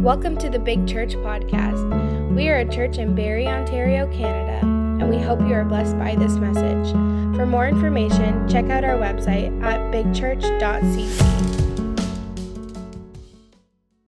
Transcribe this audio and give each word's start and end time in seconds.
Welcome 0.00 0.38
to 0.38 0.48
the 0.48 0.58
Big 0.58 0.88
Church 0.88 1.12
Podcast. 1.12 2.34
We 2.34 2.48
are 2.48 2.56
a 2.56 2.64
church 2.64 2.96
in 2.96 3.14
Barrie, 3.14 3.46
Ontario, 3.46 4.10
Canada, 4.10 4.60
and 4.62 5.10
we 5.10 5.18
hope 5.18 5.40
you 5.40 5.52
are 5.52 5.62
blessed 5.62 5.98
by 5.98 6.14
this 6.14 6.36
message. 6.36 6.90
For 7.36 7.44
more 7.44 7.68
information, 7.68 8.48
check 8.48 8.70
out 8.70 8.82
our 8.82 8.96
website 8.96 9.62
at 9.62 9.78
bigchurch.cc. 9.92 11.20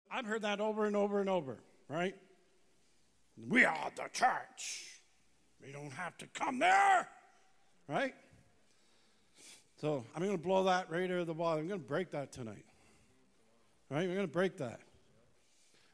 I've 0.09 0.25
heard 0.25 0.43
that 0.43 0.61
over 0.61 0.85
and 0.85 0.95
over 0.95 1.19
and 1.19 1.29
over, 1.29 1.57
right? 1.89 2.15
We 3.49 3.65
are 3.65 3.91
the 3.93 4.07
church. 4.13 5.01
We 5.61 5.73
don't 5.73 5.91
have 5.91 6.17
to 6.19 6.27
come 6.27 6.57
there, 6.59 7.09
right? 7.89 8.13
So 9.81 10.05
I'm 10.15 10.23
going 10.23 10.37
to 10.37 10.41
blow 10.41 10.63
that 10.63 10.89
right 10.89 11.11
out 11.11 11.17
of 11.17 11.27
the 11.27 11.33
water. 11.33 11.59
I'm 11.59 11.67
going 11.67 11.81
to 11.81 11.85
break 11.85 12.11
that 12.11 12.31
tonight. 12.31 12.63
Right? 13.89 14.07
We're 14.07 14.15
going 14.15 14.25
to 14.25 14.31
break 14.31 14.55
that. 14.59 14.79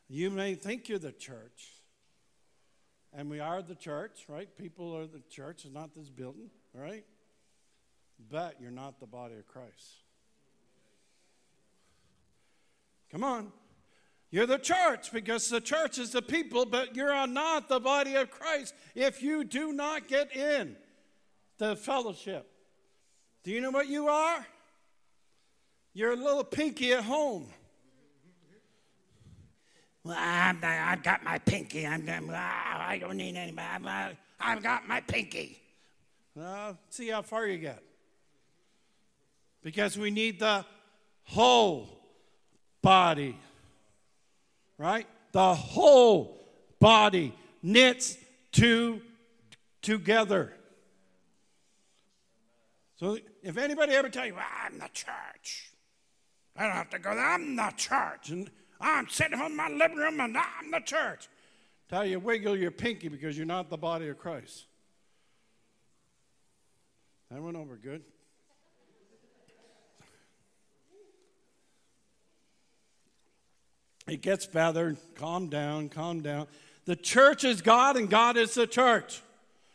You 0.10 0.30
may 0.30 0.56
think 0.56 0.88
you're 0.88 1.00
the 1.00 1.12
church, 1.12 1.70
and 3.14 3.30
we 3.30 3.40
are 3.40 3.62
the 3.62 3.76
church, 3.76 4.26
right? 4.28 4.48
People 4.58 4.96
are 4.96 5.06
the 5.06 5.22
church, 5.30 5.66
it's 5.66 5.74
not 5.74 5.94
this 5.94 6.10
building, 6.10 6.50
right? 6.74 7.04
But 8.30 8.62
you're 8.62 8.72
not 8.72 9.00
the 9.00 9.06
body 9.06 9.36
of 9.36 9.48
Christ. 9.48 10.04
Come 13.12 13.24
on. 13.24 13.52
You're 14.30 14.46
the 14.46 14.58
church 14.58 15.12
because 15.14 15.50
the 15.50 15.62
church 15.62 15.98
is 15.98 16.12
the 16.12 16.22
people, 16.22 16.66
but 16.66 16.96
you're 16.96 17.28
not 17.28 17.70
the 17.70 17.80
body 17.80 18.16
of 18.16 18.30
Christ 18.30 18.74
if 18.94 19.24
you 19.24 19.44
do 19.44 19.72
not 19.72 20.08
get 20.08 20.36
in 20.36 20.76
the 21.58 21.76
fellowship. 21.76 22.50
Do 23.44 23.52
you 23.52 23.62
know 23.62 23.72
what 23.72 23.88
you 23.88 24.10
are? 24.10 24.46
You're 25.94 26.12
a 26.12 26.18
little 26.18 26.44
pinky 26.44 26.92
at 26.94 27.06
home. 27.06 27.48
Well, 30.08 30.16
I'm, 30.18 30.60
I've 30.64 31.04
got 31.04 31.22
my 31.22 31.38
pinky. 31.40 31.86
I'm, 31.86 32.08
I'm, 32.08 32.30
ah, 32.34 32.88
I 32.88 32.98
don't 32.98 33.18
need 33.18 33.36
anybody. 33.36 33.68
I've, 33.68 33.86
uh, 33.86 34.16
I've 34.40 34.64
got 34.64 34.88
my 34.88 35.02
pinky. 35.02 35.60
Well, 36.34 36.78
see 36.90 37.10
how 37.10 37.24
far 37.24 37.46
you 37.46 37.58
get. 37.58 37.84
Because 39.62 39.98
we 39.98 40.10
need 40.10 40.40
the 40.40 40.64
whole 41.24 41.90
body, 42.82 43.36
right? 44.78 45.06
The 45.34 45.54
whole 45.54 46.40
body 46.80 47.34
knits 47.62 48.18
to 48.54 49.02
together. 49.82 50.54
So 52.96 53.18
if 53.44 53.58
anybody 53.58 53.92
ever 53.92 54.08
tell 54.08 54.26
you, 54.26 54.36
well, 54.36 54.46
I'm 54.64 54.80
the 54.80 54.90
church, 54.94 55.74
I 56.56 56.64
don't 56.64 56.72
have 56.72 56.90
to 56.92 57.00
go 57.00 57.14
there, 57.14 57.26
I'm 57.26 57.58
the 57.58 57.74
church. 57.76 58.30
And 58.30 58.50
I'm 58.80 59.08
sitting 59.08 59.40
in 59.40 59.56
my 59.56 59.70
living 59.70 59.98
room 59.98 60.20
and 60.20 60.38
I'm 60.38 60.72
the 60.72 60.80
church. 60.80 61.28
Tell 61.90 62.06
you, 62.06 62.20
wiggle 62.20 62.56
your 62.56 62.72
pinky 62.72 63.08
because 63.08 63.38
you're 63.38 63.46
not 63.46 63.70
the 63.70 63.78
body 63.78 64.10
of 64.10 64.18
Christ. 64.18 64.66
That 67.32 67.42
went 67.42 67.58
over 67.58 67.76
good. 67.76 68.04
It 74.08 74.22
gets 74.22 74.46
better. 74.46 74.96
Calm 75.16 75.48
down, 75.48 75.90
calm 75.90 76.22
down. 76.22 76.48
The 76.86 76.96
church 76.96 77.44
is 77.44 77.62
God 77.62 77.98
and 77.98 78.10
God 78.10 78.38
is 78.38 78.54
the 78.54 78.68
church. 78.68 79.22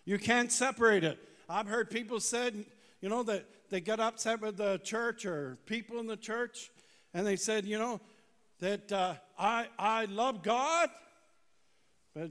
You 0.04 0.18
can't 0.18 0.50
separate 0.50 1.04
it. 1.04 1.18
I've 1.48 1.66
heard 1.66 1.90
people 1.90 2.18
said, 2.18 2.64
you 3.00 3.08
know, 3.08 3.22
that 3.24 3.44
they 3.68 3.80
get 3.80 4.00
upset 4.00 4.40
with 4.40 4.56
the 4.56 4.78
church 4.78 5.26
or 5.26 5.58
people 5.66 5.98
in 6.00 6.06
the 6.06 6.16
church, 6.16 6.70
and 7.12 7.26
they 7.26 7.36
said, 7.36 7.66
you 7.66 7.78
know, 7.78 8.00
that 8.62 8.92
uh, 8.92 9.14
I, 9.36 9.66
I 9.76 10.04
love 10.04 10.44
God, 10.44 10.88
but 12.14 12.30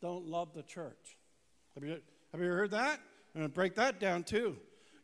don't 0.00 0.26
love 0.26 0.48
the 0.54 0.64
church. 0.64 1.16
Have 1.76 1.84
you, 1.84 1.98
have 2.32 2.40
you 2.40 2.48
heard 2.48 2.72
that? 2.72 2.98
I'm 3.32 3.42
going 3.42 3.48
to 3.48 3.54
break 3.54 3.76
that 3.76 4.00
down 4.00 4.24
too. 4.24 4.56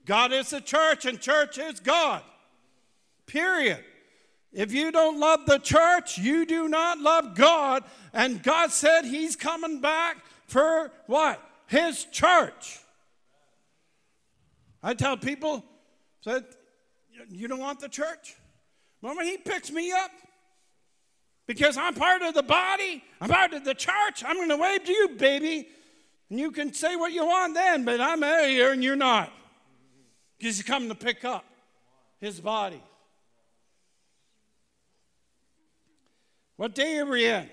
God 0.04 0.32
is 0.32 0.50
the 0.50 0.60
church, 0.60 1.04
and 1.04 1.20
church 1.20 1.58
is 1.58 1.78
God. 1.78 2.22
Period. 3.26 3.84
If 4.52 4.72
you 4.72 4.90
don't 4.90 5.20
love 5.20 5.46
the 5.46 5.58
church, 5.58 6.18
you 6.18 6.44
do 6.44 6.68
not 6.68 6.98
love 6.98 7.36
God. 7.36 7.84
And 8.12 8.42
God 8.42 8.72
said 8.72 9.04
He's 9.04 9.36
coming 9.36 9.80
back 9.80 10.24
for 10.46 10.90
what? 11.06 11.40
His 11.68 12.04
church. 12.06 12.80
I 14.82 14.94
tell 14.94 15.16
people, 15.16 15.64
said, 16.20 16.46
you 17.30 17.46
don't 17.46 17.60
want 17.60 17.78
the 17.78 17.88
church? 17.88 18.34
When 19.00 19.24
He 19.24 19.36
picks 19.36 19.70
me 19.70 19.92
up, 19.92 20.10
because 21.48 21.78
I'm 21.78 21.94
part 21.94 22.20
of 22.20 22.34
the 22.34 22.42
body, 22.42 23.02
I'm 23.22 23.30
part 23.30 23.54
of 23.54 23.64
the 23.64 23.74
church. 23.74 24.22
I'm 24.24 24.36
going 24.36 24.50
to 24.50 24.58
wave 24.58 24.84
to 24.84 24.92
you, 24.92 25.08
baby. 25.16 25.66
And 26.28 26.38
you 26.38 26.50
can 26.50 26.74
say 26.74 26.94
what 26.94 27.10
you 27.10 27.24
want 27.26 27.54
then, 27.54 27.86
but 27.86 28.02
I'm 28.02 28.22
here 28.22 28.72
and 28.72 28.84
you're 28.84 28.96
not. 28.96 29.32
Because 30.36 30.58
he's 30.58 30.64
coming 30.64 30.90
to 30.90 30.94
pick 30.94 31.24
up 31.24 31.46
his 32.20 32.38
body. 32.38 32.82
What 36.56 36.74
day 36.74 36.98
are 36.98 37.06
we 37.06 37.24
in? 37.24 37.48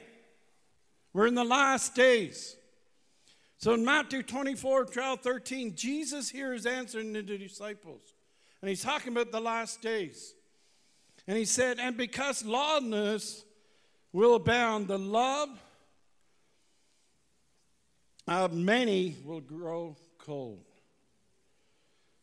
We're 1.13 1.27
in 1.27 1.35
the 1.35 1.45
last 1.45 1.95
days. 1.95 2.57
So 3.59 3.75
in 3.75 3.85
Matthew 3.85 4.23
24, 4.23 4.85
12, 4.85 5.21
13, 5.21 5.73
Jesus 5.73 6.29
here 6.29 6.53
is 6.53 6.65
answering 6.65 7.13
the 7.13 7.23
disciples. 7.23 8.01
And 8.61 8.67
he's 8.67 8.83
talking 8.83 9.13
about 9.13 9.31
the 9.31 9.39
last 9.39 9.81
days. 9.81 10.33
And 11.27 11.37
he 11.37 11.45
said, 11.45 11.79
And 11.79 11.95
because 11.95 12.43
lawlessness 12.43 13.45
will 14.15 14.35
abound, 14.35 14.87
the 14.87 14.97
love 14.97 15.49
of 18.29 18.53
many 18.53 19.17
will 19.25 19.41
grow 19.41 19.97
cold. 20.17 20.63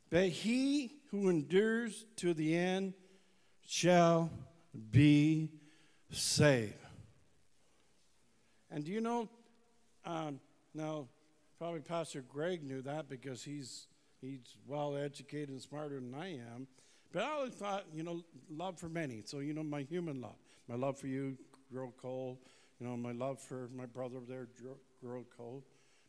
But 0.08 0.28
he 0.28 0.94
who 1.10 1.28
endures 1.28 2.06
to 2.16 2.32
the 2.32 2.56
end 2.56 2.94
shall 3.66 4.30
be 4.90 5.50
saved. 6.10 6.72
And 8.70 8.84
do 8.84 8.90
you 8.90 9.02
know, 9.02 9.28
um, 10.06 10.40
now, 10.72 11.08
probably 11.58 11.80
Pastor 11.80 12.22
Greg 12.22 12.64
knew 12.64 12.80
that 12.80 13.10
because 13.10 13.44
he's, 13.44 13.86
he's 14.22 14.56
well 14.66 14.96
educated 14.96 15.50
and 15.50 15.60
smarter 15.60 15.96
than 15.96 16.14
I 16.14 16.36
am. 16.36 16.66
But 17.12 17.24
I 17.24 17.32
always 17.32 17.52
thought, 17.52 17.84
you 17.92 18.02
know, 18.02 18.24
love 18.50 18.78
for 18.78 18.88
many. 18.88 19.22
So, 19.26 19.40
you 19.40 19.52
know, 19.52 19.62
my 19.62 19.82
human 19.82 20.22
love, 20.22 20.36
my 20.66 20.76
love 20.76 20.98
for 20.98 21.06
you, 21.06 21.36
grow 21.72 21.92
cold. 22.00 22.38
You 22.78 22.86
know, 22.86 22.96
my 22.96 23.12
love 23.12 23.40
for 23.40 23.68
my 23.74 23.86
brother 23.86 24.18
there 24.28 24.48
grow 25.00 25.24
cold. 25.36 25.62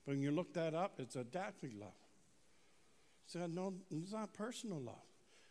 But 0.06 0.16
when 0.16 0.22
you 0.22 0.32
look 0.32 0.54
that 0.54 0.74
up, 0.74 0.94
it's 1.00 1.16
a 1.16 1.24
dadly 1.24 1.72
love. 1.80 1.90
So 3.26 3.48
no, 3.48 3.74
it's 3.90 4.12
not 4.12 4.34
personal 4.34 4.82
love. 4.82 4.96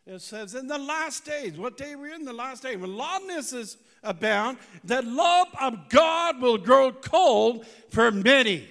It 0.04 0.20
says 0.20 0.54
in 0.54 0.66
the 0.66 0.78
last 0.78 1.24
days, 1.24 1.56
what 1.56 1.76
day 1.76 1.94
we're 1.94 2.12
in 2.12 2.24
the 2.24 2.32
last 2.32 2.62
day, 2.62 2.74
when 2.74 2.96
lawlessness 2.96 3.52
is 3.52 3.76
abound, 4.02 4.58
the 4.82 5.00
love 5.00 5.48
of 5.60 5.88
God 5.88 6.40
will 6.40 6.58
grow 6.58 6.90
cold 6.90 7.66
for 7.90 8.10
many. 8.10 8.68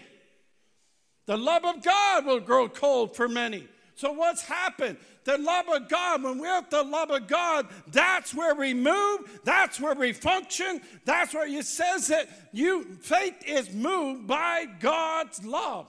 The 1.28 1.38
love 1.38 1.64
of 1.64 1.82
God 1.82 2.26
will 2.26 2.42
grow 2.42 2.68
cold 2.68 3.16
for 3.16 3.30
many. 3.30 3.68
So 4.02 4.12
what's 4.14 4.42
happened? 4.42 4.98
the 5.26 5.38
love 5.38 5.70
of 5.70 5.88
God, 5.88 6.24
when 6.24 6.40
we're 6.40 6.58
at 6.58 6.72
the 6.72 6.82
love 6.82 7.12
of 7.12 7.28
God, 7.28 7.68
that's 7.92 8.34
where 8.34 8.56
we 8.56 8.74
move, 8.74 9.40
that's 9.44 9.80
where 9.80 9.94
we 9.94 10.12
function, 10.14 10.82
that's 11.06 11.36
where 11.36 11.46
it 11.46 11.64
says 11.64 12.08
that 12.08 12.28
you 12.52 12.84
faith 13.02 13.36
is 13.46 13.72
moved 13.72 14.26
by 14.26 14.66
God's 14.80 15.46
love. 15.46 15.86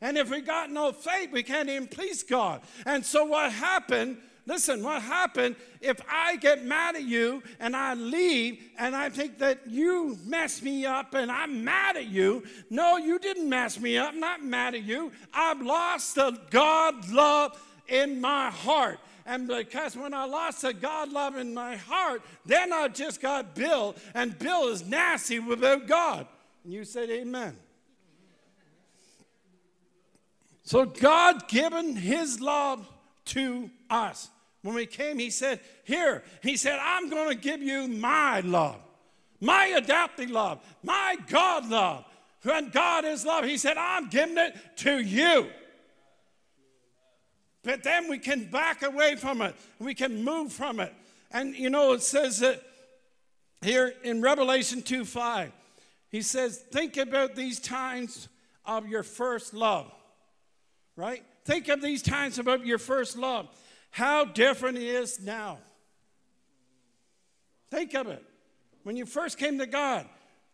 And 0.00 0.16
if 0.16 0.30
we 0.30 0.40
got 0.40 0.70
no 0.70 0.92
faith, 0.92 1.32
we 1.32 1.42
can't 1.42 1.68
even 1.68 1.88
please 1.88 2.22
God. 2.22 2.60
And 2.86 3.04
so 3.04 3.24
what 3.24 3.50
happened? 3.50 4.18
Listen, 4.44 4.82
what 4.82 5.02
happened 5.02 5.54
if 5.80 6.00
I 6.10 6.36
get 6.36 6.64
mad 6.64 6.96
at 6.96 7.04
you 7.04 7.42
and 7.60 7.76
I 7.76 7.94
leave 7.94 8.60
and 8.76 8.96
I 8.96 9.08
think 9.08 9.38
that 9.38 9.60
you 9.68 10.18
messed 10.26 10.64
me 10.64 10.84
up 10.84 11.14
and 11.14 11.30
I'm 11.30 11.62
mad 11.62 11.96
at 11.96 12.08
you? 12.08 12.42
No, 12.68 12.96
you 12.96 13.20
didn't 13.20 13.48
mess 13.48 13.78
me 13.78 13.96
up. 13.98 14.12
I'm 14.12 14.20
not 14.20 14.42
mad 14.42 14.74
at 14.74 14.82
you. 14.82 15.12
I've 15.32 15.62
lost 15.62 16.16
the 16.16 16.36
God 16.50 17.08
love 17.10 17.60
in 17.86 18.20
my 18.20 18.50
heart. 18.50 18.98
And 19.24 19.46
because 19.46 19.96
when 19.96 20.12
I 20.12 20.24
lost 20.24 20.62
the 20.62 20.74
God 20.74 21.12
love 21.12 21.36
in 21.36 21.54
my 21.54 21.76
heart, 21.76 22.22
then 22.44 22.72
I 22.72 22.88
just 22.88 23.20
got 23.20 23.54
Bill, 23.54 23.94
and 24.14 24.36
Bill 24.36 24.68
is 24.68 24.84
nasty 24.84 25.38
without 25.38 25.86
God. 25.86 26.26
And 26.64 26.72
you 26.72 26.84
said, 26.84 27.08
Amen. 27.10 27.56
So 30.64 30.84
God 30.84 31.46
given 31.48 31.94
his 31.94 32.40
love 32.40 32.88
to 33.26 33.70
us. 33.90 34.28
When 34.62 34.74
we 34.74 34.86
came, 34.86 35.18
he 35.18 35.30
said, 35.30 35.60
Here, 35.84 36.22
he 36.42 36.56
said, 36.56 36.78
I'm 36.80 37.10
going 37.10 37.28
to 37.28 37.34
give 37.34 37.62
you 37.62 37.88
my 37.88 38.40
love, 38.40 38.80
my 39.40 39.66
adopted 39.66 40.30
love, 40.30 40.60
my 40.82 41.16
God 41.28 41.68
love. 41.68 42.04
When 42.42 42.70
God 42.70 43.04
is 43.04 43.24
love, 43.24 43.44
he 43.44 43.56
said, 43.56 43.76
I'm 43.76 44.08
giving 44.08 44.36
it 44.36 44.54
to 44.78 44.98
you. 44.98 45.48
But 47.62 47.84
then 47.84 48.08
we 48.08 48.18
can 48.18 48.44
back 48.46 48.82
away 48.82 49.14
from 49.14 49.40
it. 49.42 49.54
We 49.78 49.94
can 49.94 50.24
move 50.24 50.52
from 50.52 50.80
it. 50.80 50.92
And 51.30 51.54
you 51.54 51.70
know, 51.70 51.92
it 51.92 52.02
says 52.02 52.40
that 52.40 52.60
here 53.62 53.94
in 54.02 54.20
Revelation 54.20 54.82
2 54.82 55.04
5, 55.04 55.52
he 56.10 56.22
says, 56.22 56.58
Think 56.58 56.96
about 56.96 57.36
these 57.36 57.60
times 57.60 58.28
of 58.64 58.88
your 58.88 59.02
first 59.02 59.54
love, 59.54 59.90
right? 60.96 61.24
Think 61.44 61.68
of 61.68 61.82
these 61.82 62.02
times 62.02 62.38
about 62.38 62.64
your 62.64 62.78
first 62.78 63.16
love. 63.16 63.48
How 63.90 64.24
different 64.24 64.78
it 64.78 64.84
is 64.84 65.20
now. 65.20 65.58
Think 67.70 67.94
of 67.94 68.06
it. 68.08 68.24
When 68.84 68.96
you 68.96 69.06
first 69.06 69.38
came 69.38 69.58
to 69.58 69.66
God, 69.66 70.06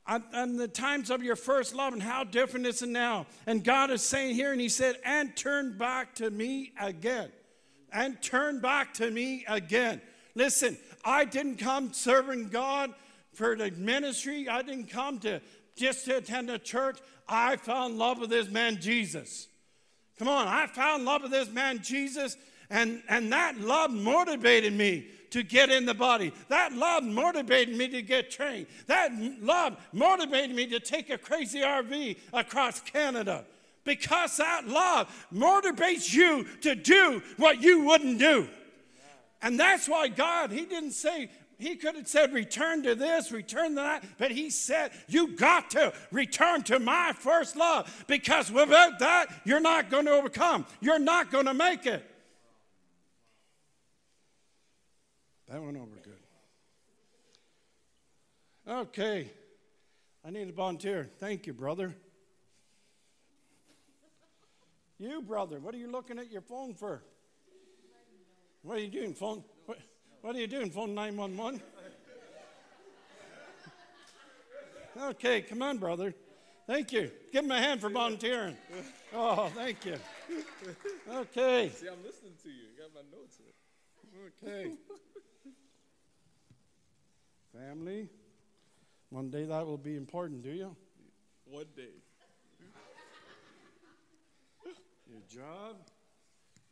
and 0.07 0.59
the 0.59 0.69
times 0.69 1.11
of 1.11 1.23
your 1.23 1.37
first 1.37 1.75
love, 1.75 1.93
and 1.93 2.03
how 2.03 2.25
different 2.25 2.65
it 2.65 2.71
is 2.71 2.83
now? 2.83 3.27
And 3.47 3.63
God 3.63 3.91
is 3.91 4.03
saying 4.03 4.35
here, 4.35 4.53
and 4.53 4.61
He 4.61 4.71
said, 4.71 4.97
and 5.05 5.37
turn 5.37 5.77
back 5.77 6.15
to 6.17 6.31
me 6.31 6.73
again. 6.81 7.31
And 7.93 8.21
turn 8.23 8.61
back 8.61 8.95
to 8.95 9.11
me 9.11 9.45
again. 9.49 10.01
Listen, 10.35 10.79
I 11.05 11.25
didn't 11.25 11.57
come 11.57 11.93
serving 11.93 12.49
God 12.49 12.95
for 13.35 13.57
the 13.57 13.71
ministry. 13.73 14.49
I 14.49 14.63
didn't 14.63 14.89
come 14.89 15.19
to 15.21 15.41
just 15.77 16.07
to 16.07 16.19
attend 16.19 16.49
a 16.51 16.59
church. 16.59 16.99
I 17.29 17.57
fell 17.57 17.87
in 17.87 17.99
love 17.99 18.19
with 18.19 18.31
this 18.31 18.49
man, 18.49 18.81
Jesus. 18.81 19.48
Come 20.19 20.29
on, 20.29 20.49
I 20.49 20.97
in 20.97 21.05
love 21.05 21.23
with 21.23 21.31
this 21.31 21.51
man, 21.51 21.81
Jesus, 21.83 22.37
and, 22.71 23.03
and 23.09 23.33
that 23.33 23.59
love 23.59 23.91
motivated 23.91 24.73
me 24.73 25.07
to 25.31 25.43
get 25.43 25.71
in 25.71 25.87
the 25.87 25.95
body. 25.95 26.33
That 26.49 26.73
love 26.73 27.05
motivated 27.05 27.77
me 27.77 27.89
to 27.89 28.03
get 28.03 28.31
trained. 28.31 28.67
That 28.87 29.11
love 29.41 29.77
motivated 29.93 30.55
me 30.55 30.67
to 30.69 30.81
take 30.81 31.11
a 31.11 31.19
crazy 31.19 31.61
RV 31.61 32.19
across 32.33 32.81
Canada. 32.81 33.45
Because 33.85 34.37
that 34.37 34.67
love 34.67 35.09
motivates 35.33 36.13
you 36.13 36.45
to 36.63 36.75
do 36.75 37.23
what 37.37 37.63
you 37.63 37.85
wouldn't 37.85 38.19
do. 38.19 38.49
And 39.41 39.59
that's 39.59 39.89
why 39.89 40.09
God, 40.09 40.51
He 40.51 40.65
didn't 40.65 40.93
say, 40.93 41.31
He 41.59 41.75
could 41.75 41.97
have 41.97 42.07
said, 42.07 42.33
return 42.33 42.85
to 42.85 42.95
this, 42.95 43.33
return 43.33 43.71
to 43.71 43.83
that, 43.83 44.05
but 44.17 44.31
He 44.31 44.49
said, 44.49 44.93
you 45.09 45.37
got 45.37 45.71
to 45.71 45.93
return 46.13 46.63
to 46.65 46.79
my 46.79 47.13
first 47.19 47.57
love 47.57 48.05
because 48.07 48.51
without 48.51 49.01
that, 49.01 49.27
you're 49.45 49.61
not 49.61 49.91
going 49.91 50.07
to 50.07 50.13
overcome. 50.13 50.67
You're 50.81 51.01
not 51.01 51.33
going 51.33 51.47
to 51.47 51.55
make 51.55 51.85
it. 51.85 52.09
That 55.49 55.61
went 55.63 55.77
over 55.77 55.87
good. 56.05 56.13
Okay. 58.69 59.31
I 60.25 60.31
need 60.31 60.49
a 60.49 60.53
volunteer. 60.53 61.09
Thank 61.19 61.47
you, 61.47 61.55
brother. 61.55 61.95
You, 64.99 65.23
brother, 65.23 65.59
what 65.59 65.75
are 65.75 65.79
you 65.79 65.91
looking 65.91 66.19
at 66.19 66.31
your 66.31 66.43
phone 66.43 66.75
for? 66.75 67.03
What 68.63 68.77
are 68.77 68.81
you 68.81 68.89
doing? 68.89 69.15
Phone? 69.15 69.43
What, 70.23 70.35
are 70.35 70.41
you 70.41 70.47
doing? 70.47 70.71
Phone 70.71 70.95
911? 70.95 71.63
Okay, 75.01 75.43
come 75.43 75.63
on, 75.63 75.79
brother. 75.79 76.13
Thank 76.67 76.93
you. 76.93 77.11
Give 77.33 77.45
him 77.45 77.51
a 77.53 77.59
hand 77.59 77.81
for 77.81 77.89
volunteering. 77.89 78.57
Oh, 79.15 79.51
thank 79.55 79.85
you. 79.87 79.95
Okay. 81.11 81.71
See, 81.75 81.87
I'm 81.87 82.03
listening 82.05 82.33
to 82.43 82.49
you. 82.51 82.65
got 82.79 82.93
my 82.95 83.01
notes 83.17 83.39
here. 83.39 83.55
Okay. 84.45 84.73
Family. 87.57 88.09
One 89.11 89.31
day 89.31 89.45
that 89.45 89.67
will 89.67 89.79
be 89.79 89.97
important, 89.97 90.43
do 90.43 90.51
you? 90.51 90.77
One 91.47 91.65
day. 91.75 91.95
Your 95.09 95.23
job. 95.27 95.77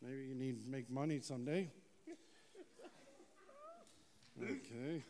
Maybe 0.03 0.27
you 0.27 0.35
need 0.35 0.63
to 0.65 0.71
make 0.71 0.91
money 0.91 1.21
someday. 1.21 1.71
Okay. 4.43 5.03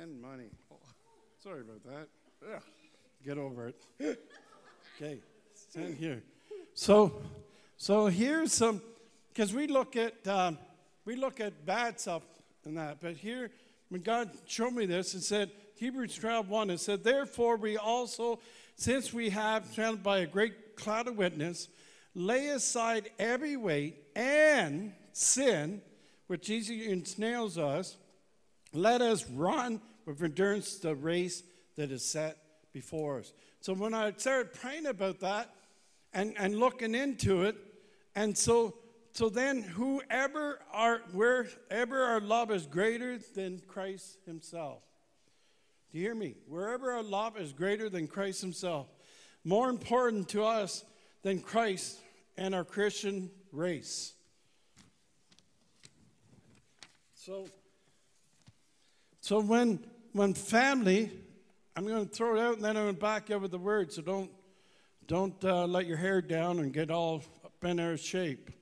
And 0.00 0.20
money. 0.20 0.50
Oh, 0.70 0.76
sorry 1.42 1.60
about 1.62 1.84
that. 1.84 2.08
Ugh. 2.54 2.62
Get 3.24 3.38
over 3.38 3.68
it. 4.00 4.18
Okay, 4.98 5.18
stand 5.52 5.94
here. 5.94 6.22
So, 6.72 7.20
so 7.76 8.06
here's 8.06 8.50
some, 8.50 8.80
because 9.28 9.52
we 9.52 9.66
look 9.66 9.94
at 9.94 10.26
um, 10.26 10.56
we 11.04 11.16
look 11.16 11.38
at 11.38 11.66
bad 11.66 12.00
stuff 12.00 12.22
and 12.64 12.78
that, 12.78 13.02
but 13.02 13.14
here 13.14 13.50
when 13.88 14.00
God 14.00 14.30
showed 14.46 14.72
me 14.72 14.86
this, 14.86 15.14
it 15.14 15.22
said 15.22 15.50
Hebrews 15.76 16.16
12, 16.16 16.48
1, 16.48 16.70
it 16.70 16.80
said, 16.80 17.04
Therefore 17.04 17.56
we 17.56 17.76
also, 17.76 18.40
since 18.74 19.12
we 19.12 19.30
have 19.30 19.66
surrounded 19.66 20.02
by 20.02 20.18
a 20.18 20.26
great 20.26 20.76
cloud 20.76 21.06
of 21.06 21.16
witness, 21.16 21.68
lay 22.14 22.48
aside 22.48 23.10
every 23.18 23.56
weight 23.56 24.02
and 24.16 24.92
sin 25.12 25.82
which 26.26 26.50
easily 26.50 26.90
ensnares 26.90 27.58
us, 27.58 27.96
let 28.72 29.00
us 29.00 29.28
run 29.30 29.80
with 30.04 30.22
endurance 30.22 30.78
the 30.78 30.94
race 30.94 31.42
that 31.76 31.90
is 31.90 32.04
set 32.04 32.36
before 32.72 33.20
us. 33.20 33.32
So 33.60 33.74
when 33.74 33.94
I 33.94 34.12
started 34.16 34.52
praying 34.54 34.86
about 34.86 35.20
that 35.20 35.50
and, 36.12 36.34
and 36.38 36.58
looking 36.58 36.94
into 36.94 37.42
it, 37.42 37.56
and 38.14 38.36
so 38.36 38.74
so 39.12 39.30
then 39.30 39.62
whoever 39.62 40.60
our 40.74 40.98
wherever 41.12 42.02
our 42.02 42.20
love 42.20 42.50
is 42.50 42.66
greater 42.66 43.18
than 43.34 43.62
Christ 43.66 44.18
Himself. 44.26 44.82
Do 45.90 45.98
you 45.98 46.04
hear 46.04 46.14
me? 46.14 46.34
Wherever 46.46 46.92
our 46.92 47.02
love 47.02 47.38
is 47.38 47.54
greater 47.54 47.88
than 47.88 48.08
Christ 48.08 48.42
Himself, 48.42 48.88
more 49.42 49.70
important 49.70 50.28
to 50.30 50.44
us 50.44 50.84
than 51.22 51.40
Christ 51.40 51.98
and 52.36 52.54
our 52.54 52.62
Christian 52.62 53.30
race. 53.52 54.12
So, 57.26 57.44
so 59.20 59.40
when 59.40 59.80
when 60.12 60.32
family, 60.32 61.10
I'm 61.74 61.84
going 61.84 62.08
to 62.08 62.14
throw 62.14 62.36
it 62.36 62.40
out 62.40 62.54
and 62.54 62.64
then 62.64 62.76
I'm 62.76 62.84
going 62.84 62.94
to 62.94 63.00
back 63.00 63.28
with 63.30 63.50
the 63.50 63.58
word. 63.58 63.92
So 63.92 64.00
don't 64.00 64.30
don't 65.08 65.44
uh, 65.44 65.66
let 65.66 65.86
your 65.86 65.96
hair 65.96 66.22
down 66.22 66.60
and 66.60 66.72
get 66.72 66.88
all 66.88 67.24
up 67.44 67.64
in 67.64 67.80
our 67.80 67.96
shape. 67.96 68.52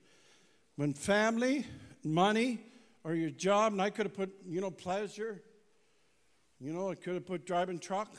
When 0.77 0.95
family, 0.95 1.67
money, 2.03 2.59
or 3.05 3.15
your 3.15 3.29
job, 3.29 3.73
and 3.73 3.83
I 3.83 3.91
could 3.91 4.07
have 4.07 4.15
put 4.15 4.35
you 4.49 4.63
know 4.63 4.71
pleasure. 4.71 5.43
You 6.59 6.73
know, 6.73 6.91
I 6.91 6.95
could 6.95 7.17
have 7.17 7.27
put 7.27 7.45
driving 7.45 7.79
truck. 7.79 8.15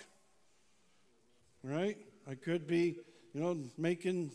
Right? 1.63 1.97
I 2.30 2.36
could 2.36 2.68
be, 2.68 3.00
you 3.33 3.42
know, 3.42 3.57
making 3.80 4.30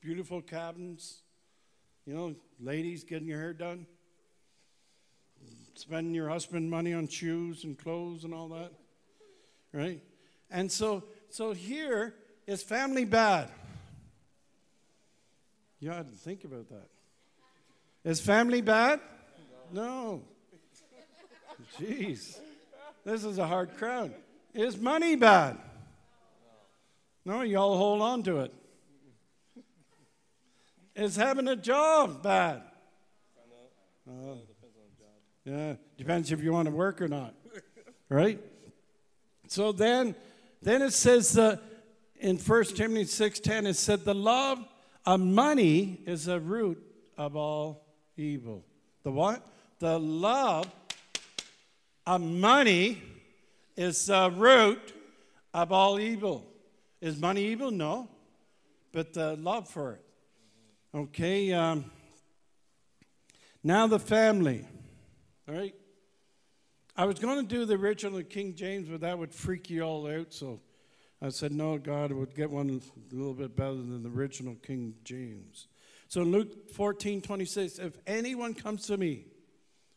beautiful 0.00 0.42
cabins. 0.42 1.22
You 2.06 2.14
know, 2.14 2.34
ladies 2.58 3.04
getting 3.04 3.28
your 3.28 3.38
hair 3.38 3.52
done 3.52 3.86
spending 5.74 6.14
your 6.14 6.28
husband 6.28 6.70
money 6.70 6.92
on 6.92 7.08
shoes 7.08 7.64
and 7.64 7.78
clothes 7.78 8.24
and 8.24 8.34
all 8.34 8.48
that, 8.48 8.72
right? 9.72 10.02
And 10.50 10.70
so, 10.70 11.04
so 11.30 11.52
here 11.52 12.14
is 12.46 12.62
family 12.62 13.04
bad. 13.04 13.48
You 15.78 15.92
ought 15.92 16.08
to 16.08 16.16
think 16.16 16.44
about 16.44 16.68
that. 16.68 16.88
Is 18.04 18.20
family 18.20 18.60
bad? 18.60 19.00
No. 19.72 20.22
Jeez. 21.78 22.38
This 23.04 23.24
is 23.24 23.38
a 23.38 23.46
hard 23.46 23.76
crowd. 23.76 24.12
Is 24.52 24.76
money 24.76 25.16
bad? 25.16 25.56
No, 27.24 27.42
y'all 27.42 27.76
hold 27.76 28.02
on 28.02 28.22
to 28.24 28.40
it. 28.40 28.54
Is 30.96 31.16
having 31.16 31.48
a 31.48 31.56
job 31.56 32.22
bad? 32.22 32.62
Uh, 34.08 34.34
yeah, 35.44 35.74
depends 35.96 36.32
if 36.32 36.42
you 36.42 36.52
want 36.52 36.66
to 36.66 36.74
work 36.74 37.00
or 37.00 37.08
not, 37.08 37.34
right? 38.08 38.40
So 39.48 39.72
then, 39.72 40.14
then 40.62 40.82
it 40.82 40.92
says 40.92 41.36
uh, 41.36 41.56
in 42.16 42.36
1 42.36 42.64
Timothy 42.64 43.04
6.10, 43.04 43.66
it 43.66 43.74
said, 43.74 44.04
the 44.04 44.14
love 44.14 44.64
of 45.06 45.20
money 45.20 46.00
is 46.06 46.26
the 46.26 46.40
root 46.40 46.82
of 47.16 47.36
all 47.36 47.86
evil. 48.16 48.64
The 49.02 49.10
what? 49.10 49.46
The 49.78 49.98
love 49.98 50.70
of 52.06 52.20
money 52.20 53.02
is 53.76 54.06
the 54.06 54.30
root 54.30 54.92
of 55.54 55.72
all 55.72 55.98
evil. 55.98 56.46
Is 57.00 57.18
money 57.18 57.44
evil? 57.46 57.70
No. 57.70 58.08
But 58.92 59.14
the 59.14 59.36
love 59.36 59.68
for 59.68 59.94
it. 59.94 60.04
Okay. 60.94 61.52
Um, 61.52 61.90
now 63.64 63.86
the 63.86 63.98
family. 63.98 64.66
All 65.50 65.56
right? 65.56 65.74
I 66.96 67.06
was 67.06 67.18
going 67.18 67.36
to 67.36 67.42
do 67.42 67.64
the 67.64 67.74
original 67.74 68.22
King 68.22 68.54
James, 68.54 68.88
but 68.88 69.00
that 69.00 69.18
would 69.18 69.34
freak 69.34 69.68
you 69.68 69.82
all 69.82 70.06
out. 70.06 70.32
So 70.32 70.60
I 71.20 71.30
said, 71.30 71.50
no, 71.52 71.76
God 71.76 72.12
would 72.12 72.34
get 72.36 72.50
one 72.50 72.80
a 72.80 73.14
little 73.14 73.34
bit 73.34 73.56
better 73.56 73.74
than 73.74 74.02
the 74.02 74.10
original 74.10 74.54
King 74.54 74.94
James. 75.02 75.66
So 76.08 76.22
Luke 76.22 76.70
14, 76.70 77.20
26, 77.20 77.78
if 77.78 77.98
anyone 78.06 78.54
comes 78.54 78.86
to 78.86 78.96
me, 78.96 79.24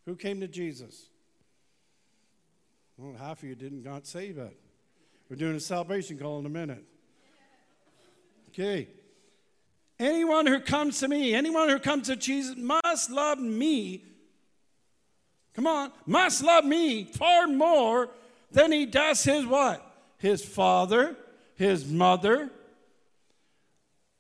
who 0.06 0.16
came 0.16 0.40
to 0.40 0.48
Jesus? 0.48 1.10
Well, 2.98 3.16
half 3.18 3.44
of 3.44 3.50
you 3.50 3.56
didn't 3.56 3.84
God 3.84 4.08
save 4.08 4.38
it. 4.40 4.58
We're 5.30 5.36
doing 5.36 5.56
a 5.56 5.60
salvation 5.60 6.18
call 6.18 6.40
in 6.40 6.46
a 6.46 6.50
minute. 6.50 6.84
Okay. 8.50 8.88
Anyone 10.00 10.48
who 10.48 10.60
comes 10.60 11.00
to 11.00 11.08
me, 11.08 11.36
anyone 11.36 11.70
who 11.70 11.80
comes 11.80 12.08
to 12.08 12.16
Jesus 12.16 12.56
must 12.58 13.12
love 13.12 13.40
me 13.40 14.04
Come 15.54 15.68
on, 15.68 15.92
must 16.06 16.44
love 16.44 16.66
me 16.66 17.06
far 17.06 17.48
more 17.48 18.10
than 18.52 18.72
he 18.72 18.86
does 18.86 19.24
his 19.24 19.46
what? 19.46 19.86
His 20.18 20.44
father, 20.44 21.16
his 21.56 21.86
mother. 21.86 22.50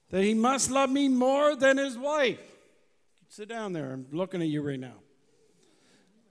That 0.09 0.23
he 0.23 0.33
must 0.33 0.69
love 0.69 0.91
me 0.91 1.07
more 1.07 1.55
than 1.55 1.77
his 1.77 1.97
wife. 1.97 2.39
Sit 3.29 3.49
down 3.49 3.73
there. 3.73 3.93
I'm 3.93 4.05
looking 4.11 4.41
at 4.43 4.47
you 4.47 4.61
right 4.61 4.79
now. 4.79 4.93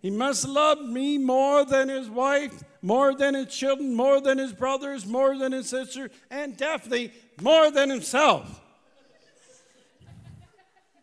He 0.02 0.10
must 0.10 0.46
love 0.46 0.80
me 0.80 1.18
more 1.18 1.64
than 1.64 1.88
his 1.88 2.08
wife, 2.08 2.62
more 2.80 3.14
than 3.14 3.34
his 3.34 3.54
children, 3.54 3.94
more 3.94 4.20
than 4.20 4.38
his 4.38 4.52
brothers, 4.52 5.06
more 5.06 5.36
than 5.38 5.52
his 5.52 5.68
sister, 5.68 6.10
and 6.30 6.56
definitely 6.56 7.12
more 7.40 7.70
than 7.70 7.88
himself. 7.90 8.60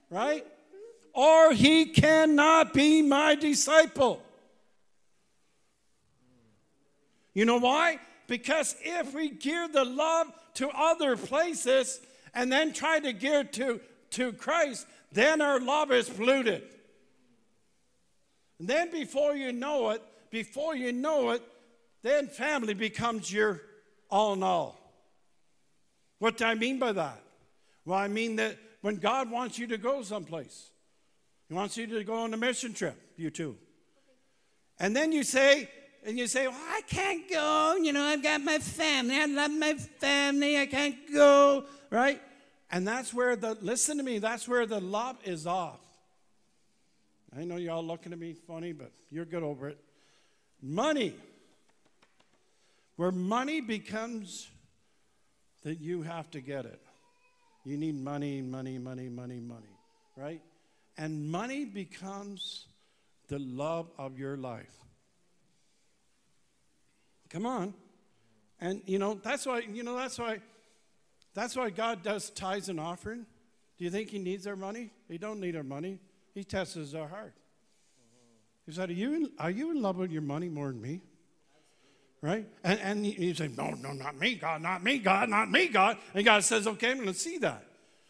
Right? 0.09 0.45
Or 1.13 1.53
he 1.53 1.85
cannot 1.85 2.73
be 2.73 3.01
my 3.01 3.35
disciple. 3.35 4.21
You 7.33 7.45
know 7.45 7.57
why? 7.57 7.99
Because 8.27 8.75
if 8.81 9.13
we 9.13 9.29
gear 9.29 9.67
the 9.67 9.85
love 9.85 10.27
to 10.55 10.69
other 10.69 11.17
places 11.17 11.99
and 12.33 12.51
then 12.51 12.73
try 12.73 12.99
to 12.99 13.13
gear 13.13 13.43
to, 13.43 13.79
to 14.11 14.33
Christ, 14.33 14.85
then 15.11 15.41
our 15.41 15.59
love 15.59 15.91
is 15.91 16.09
polluted. 16.09 16.63
And 18.59 18.67
then 18.67 18.91
before 18.91 19.35
you 19.35 19.51
know 19.51 19.89
it, 19.91 20.03
before 20.29 20.75
you 20.75 20.91
know 20.91 21.31
it, 21.31 21.41
then 22.01 22.27
family 22.27 22.73
becomes 22.73 23.31
your 23.31 23.61
all 24.09 24.33
in 24.33 24.43
all. 24.43 24.77
What 26.19 26.37
do 26.37 26.45
I 26.45 26.55
mean 26.55 26.79
by 26.79 26.91
that? 26.91 27.21
Well, 27.85 27.97
I 27.97 28.07
mean 28.07 28.35
that 28.35 28.57
when 28.81 28.97
God 28.97 29.31
wants 29.31 29.57
you 29.57 29.67
to 29.67 29.77
go 29.77 30.01
someplace, 30.03 30.69
He 31.49 31.55
wants 31.55 31.75
you 31.75 31.87
to 31.87 32.03
go 32.03 32.13
on 32.13 32.33
a 32.33 32.37
mission 32.37 32.73
trip, 32.73 32.95
you 33.17 33.31
two. 33.31 33.57
And 34.79 34.95
then 34.95 35.11
you 35.11 35.23
say, 35.23 35.67
and 36.05 36.17
you 36.17 36.27
say, 36.27 36.47
well, 36.47 36.55
I 36.69 36.81
can't 36.87 37.29
go. 37.29 37.75
You 37.81 37.91
know, 37.91 38.03
I've 38.03 38.23
got 38.23 38.41
my 38.41 38.59
family. 38.59 39.15
I 39.15 39.25
love 39.25 39.51
my 39.51 39.73
family. 39.73 40.57
I 40.57 40.67
can't 40.67 40.95
go, 41.11 41.65
right? 41.89 42.21
And 42.71 42.87
that's 42.87 43.13
where 43.13 43.35
the, 43.35 43.57
listen 43.61 43.97
to 43.97 44.03
me, 44.03 44.19
that's 44.19 44.47
where 44.47 44.65
the 44.67 44.79
love 44.79 45.17
is 45.25 45.47
off. 45.47 45.79
I 47.35 47.43
know 47.43 47.57
y'all 47.57 47.83
looking 47.83 48.13
at 48.13 48.19
me 48.19 48.33
funny, 48.33 48.71
but 48.71 48.91
you're 49.11 49.25
good 49.25 49.43
over 49.43 49.69
it. 49.69 49.79
Money. 50.61 51.15
Where 52.95 53.11
money 53.11 53.59
becomes 53.59 54.47
that 55.63 55.79
you 55.81 56.03
have 56.03 56.29
to 56.31 56.41
get 56.41 56.65
it. 56.65 56.79
You 57.65 57.77
need 57.77 57.95
money, 57.95 58.41
money, 58.41 58.77
money, 58.77 59.09
money, 59.09 59.39
money, 59.39 59.75
right? 60.15 60.41
And 60.99 61.31
money 61.31 61.63
becomes 61.63 62.67
the 63.29 63.39
love 63.39 63.89
of 63.97 64.19
your 64.19 64.35
life. 64.35 64.75
Come 67.29 67.45
on. 67.45 67.73
And 68.59 68.81
you 68.85 68.99
know, 68.99 69.13
that's 69.13 69.45
why, 69.45 69.59
you 69.59 69.81
know, 69.83 69.95
that's 69.95 70.19
why 70.19 70.41
that's 71.33 71.55
why 71.55 71.69
God 71.69 72.03
does 72.03 72.29
tithes 72.31 72.67
and 72.67 72.81
offering. 72.81 73.25
Do 73.77 73.85
you 73.85 73.89
think 73.89 74.09
he 74.09 74.19
needs 74.19 74.45
our 74.45 74.57
money? 74.57 74.91
He 75.07 75.17
don't 75.17 75.39
need 75.39 75.55
our 75.55 75.63
money. 75.63 75.99
He 76.33 76.43
tests 76.43 76.93
our 76.93 77.07
heart. 77.07 77.33
He 78.65 78.73
said, 78.73 78.89
Are 78.89 78.93
you 78.93 79.13
in, 79.13 79.31
are 79.39 79.51
you 79.51 79.71
in 79.71 79.81
love 79.81 79.95
with 79.95 80.11
your 80.11 80.21
money 80.21 80.49
more 80.49 80.67
than 80.67 80.81
me? 80.81 80.99
Right? 82.21 82.45
And, 82.61 82.79
and 82.81 83.05
you 83.05 83.33
say, 83.35 83.47
No, 83.47 83.69
no, 83.69 83.93
not 83.93 84.17
me, 84.17 84.35
God, 84.35 84.61
not 84.61 84.83
me, 84.83 84.97
God, 84.97 85.29
not 85.29 85.49
me, 85.49 85.69
God. 85.69 85.95
And 86.13 86.25
God 86.25 86.43
says, 86.43 86.67
Okay, 86.67 86.91
I'm 86.91 86.97
going 86.97 87.07
to 87.07 87.13
see 87.13 87.37
that. 87.37 87.63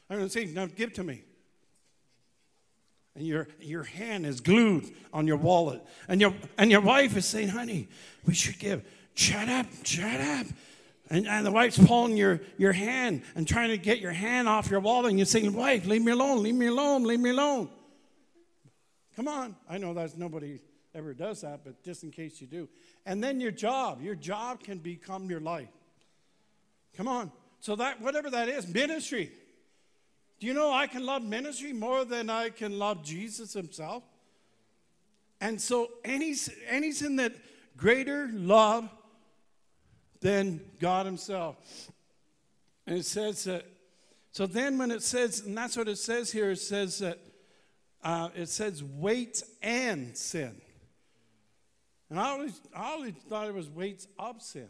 I'm 0.09 0.17
going 0.17 0.27
to 0.27 0.33
see, 0.33 0.45
Now 0.51 0.65
give 0.65 0.91
to 0.93 1.03
me. 1.03 1.21
And 3.19 3.27
your, 3.27 3.49
your 3.59 3.83
hand 3.83 4.25
is 4.25 4.39
glued 4.39 4.89
on 5.11 5.27
your 5.27 5.35
wallet. 5.35 5.81
And 6.07 6.21
your, 6.21 6.33
and 6.57 6.71
your 6.71 6.79
wife 6.79 7.17
is 7.17 7.25
saying, 7.25 7.49
Honey, 7.49 7.89
we 8.25 8.33
should 8.33 8.57
give. 8.59 8.81
Shut 9.13 9.49
up, 9.49 9.65
shut 9.83 10.21
up. 10.21 10.47
And, 11.09 11.27
and 11.27 11.45
the 11.45 11.51
wife's 11.51 11.77
pulling 11.77 12.15
your, 12.15 12.39
your 12.57 12.71
hand 12.71 13.23
and 13.35 13.45
trying 13.45 13.71
to 13.71 13.77
get 13.77 13.99
your 13.99 14.13
hand 14.13 14.47
off 14.47 14.71
your 14.71 14.79
wallet. 14.79 15.09
And 15.09 15.19
you're 15.19 15.25
saying, 15.25 15.51
Wife, 15.53 15.85
leave 15.85 16.01
me 16.01 16.13
alone, 16.13 16.41
leave 16.41 16.55
me 16.55 16.67
alone, 16.67 17.03
leave 17.03 17.19
me 17.19 17.31
alone. 17.31 17.69
Come 19.17 19.27
on. 19.27 19.57
I 19.69 19.77
know 19.77 19.93
that's 19.93 20.15
nobody 20.15 20.61
ever 20.95 21.13
does 21.13 21.41
that, 21.41 21.65
but 21.65 21.83
just 21.83 22.03
in 22.05 22.11
case 22.11 22.39
you 22.39 22.47
do. 22.47 22.69
And 23.05 23.21
then 23.21 23.41
your 23.41 23.51
job. 23.51 24.01
Your 24.01 24.15
job 24.15 24.63
can 24.63 24.77
become 24.77 25.29
your 25.29 25.41
life. 25.41 25.67
Come 26.95 27.09
on. 27.09 27.33
So 27.59 27.75
that 27.75 27.99
whatever 27.99 28.29
that 28.29 28.47
is, 28.47 28.65
ministry. 28.65 29.33
Do 30.39 30.47
you 30.47 30.53
know 30.53 30.71
I 30.71 30.87
can 30.87 31.05
love 31.05 31.23
ministry 31.23 31.73
more 31.73 32.05
than 32.05 32.29
I 32.29 32.49
can 32.49 32.79
love 32.79 33.03
Jesus 33.03 33.53
himself? 33.53 34.03
And 35.41 35.61
so 35.61 35.89
any 36.03 36.35
anything 36.67 37.17
that 37.17 37.33
greater 37.77 38.29
love 38.33 38.89
than 40.21 40.61
God 40.79 41.05
himself. 41.05 41.57
And 42.87 42.97
it 42.97 43.05
says 43.05 43.43
that 43.45 43.65
so 44.31 44.45
then 44.45 44.77
when 44.77 44.91
it 44.91 45.03
says, 45.03 45.41
and 45.41 45.57
that's 45.57 45.75
what 45.75 45.87
it 45.87 45.97
says 45.97 46.31
here, 46.31 46.51
it 46.51 46.59
says 46.59 46.99
that 46.99 47.19
uh, 48.03 48.29
it 48.35 48.47
says 48.47 48.83
weights 48.83 49.43
and 49.61 50.15
sin. 50.15 50.61
And 52.09 52.19
I 52.19 52.29
always, 52.29 52.61
I 52.75 52.91
always 52.91 53.13
thought 53.27 53.47
it 53.47 53.53
was 53.53 53.69
weights 53.69 54.07
of 54.17 54.41
sin. 54.41 54.69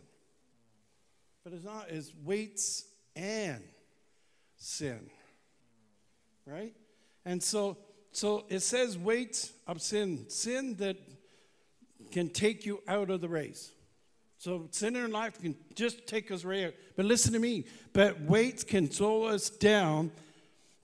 But 1.43 1.53
it's 1.53 1.63
not, 1.63 1.85
it's 1.89 2.11
weights 2.23 2.85
and 3.15 3.63
sin. 4.57 5.09
Right? 6.49 6.73
And 7.25 7.41
so, 7.43 7.77
so 8.11 8.45
it 8.49 8.61
says 8.61 8.97
weights 8.97 9.51
of 9.67 9.81
sin, 9.81 10.25
sin 10.29 10.75
that 10.75 10.97
can 12.11 12.29
take 12.29 12.65
you 12.65 12.81
out 12.87 13.09
of 13.09 13.21
the 13.21 13.29
race. 13.29 13.71
So 14.39 14.67
sin 14.71 14.95
in 14.95 15.11
life 15.11 15.39
can 15.41 15.55
just 15.75 16.07
take 16.07 16.31
us 16.31 16.45
right 16.45 16.65
out. 16.65 16.73
But 16.95 17.05
listen 17.05 17.33
to 17.33 17.39
me. 17.39 17.65
But 17.91 18.21
weights 18.21 18.63
can 18.63 18.89
slow 18.89 19.23
us 19.23 19.49
down 19.49 20.11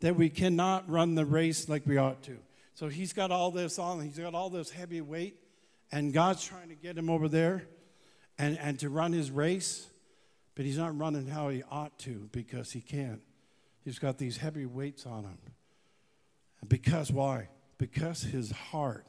that 0.01 0.15
we 0.15 0.29
cannot 0.29 0.89
run 0.89 1.15
the 1.15 1.25
race 1.25 1.69
like 1.69 1.83
we 1.85 1.97
ought 1.97 2.21
to. 2.23 2.37
So 2.73 2.89
he's 2.89 3.13
got 3.13 3.31
all 3.31 3.51
this 3.51 3.79
on, 3.79 4.01
he's 4.01 4.19
got 4.19 4.35
all 4.35 4.49
this 4.49 4.69
heavy 4.69 4.99
weight, 4.99 5.39
and 5.91 6.13
God's 6.13 6.43
trying 6.43 6.67
to 6.67 6.75
get 6.75 6.97
him 6.97 7.09
over 7.09 7.29
there 7.29 7.63
and, 8.37 8.59
and 8.59 8.77
to 8.79 8.89
run 8.89 9.13
his 9.13 9.31
race, 9.31 9.87
but 10.55 10.65
he's 10.65 10.77
not 10.77 10.97
running 10.97 11.27
how 11.27 11.47
he 11.47 11.63
ought 11.71 11.97
to 11.99 12.29
because 12.33 12.73
he 12.73 12.81
can't. 12.81 13.21
He's 13.85 13.99
got 13.99 14.17
these 14.17 14.37
heavy 14.37 14.65
weights 14.65 15.05
on 15.05 15.23
him. 15.23 15.37
Because 16.67 17.11
why? 17.11 17.49
Because 17.77 18.21
his 18.21 18.51
heart 18.51 19.05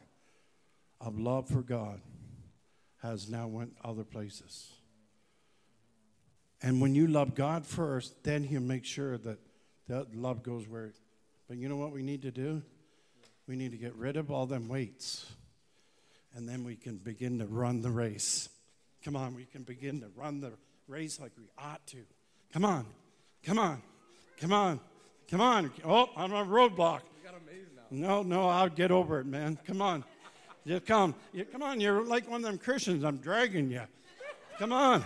of 1.01 1.19
love 1.19 1.49
for 1.49 1.63
God 1.63 2.01
has 3.03 3.29
now 3.29 3.47
went 3.47 3.77
other 3.85 4.05
places. 4.05 4.73
And 6.63 6.81
when 6.81 6.95
you 6.95 7.07
love 7.07 7.35
God 7.35 7.67
first, 7.67 8.25
then 8.25 8.43
he'll 8.43 8.61
make 8.61 8.85
sure 8.85 9.19
that 9.19 9.39
that 9.89 10.15
love 10.15 10.43
goes 10.43 10.67
where. 10.67 10.93
But 11.49 11.59
you 11.59 11.69
know 11.69 11.77
what 11.77 11.93
we 11.93 12.03
need 12.03 12.23
to 12.23 12.31
do? 12.31 12.63
We 13.47 13.57
need 13.57 13.71
to 13.71 13.77
get 13.77 13.95
rid 13.95 14.17
of 14.17 14.31
all 14.31 14.47
them 14.47 14.69
weights. 14.69 15.31
And 16.35 16.49
then 16.49 16.65
we 16.65 16.75
can 16.75 16.97
begin 16.97 17.39
to 17.39 17.47
run 17.47 17.83
the 17.83 17.91
race. 17.91 18.49
Come 19.05 19.17
on, 19.17 19.35
we 19.35 19.45
can 19.45 19.63
begin 19.63 20.01
to 20.01 20.09
run 20.17 20.41
the 20.41 20.53
race 20.89 21.21
like 21.21 21.33
we 21.39 21.45
ought 21.57 21.87
to. 21.89 21.99
Come 22.53 22.65
on. 22.65 22.87
Come 23.45 23.59
on. 23.59 23.83
Come 24.41 24.53
on. 24.53 24.81
Come 25.31 25.41
on. 25.41 25.71
Oh, 25.85 26.09
I'm 26.17 26.33
on 26.33 26.47
a 26.47 26.51
roadblock. 26.51 27.01
No, 27.91 28.23
no, 28.23 28.49
I'll 28.49 28.69
get 28.69 28.91
over 28.91 29.21
it, 29.21 29.27
man. 29.27 29.59
Come 29.67 29.81
on. 29.81 30.05
You 30.65 30.81
come. 30.81 31.15
You, 31.33 31.45
come 31.45 31.63
on, 31.63 31.81
you're 31.81 32.05
like 32.05 32.29
one 32.29 32.45
of 32.45 32.47
them 32.47 32.59
Christians. 32.59 33.05
I'm 33.05 33.19
dragging 33.19 33.71
you. 33.71 33.83
Come 34.59 34.73
on. 34.73 35.05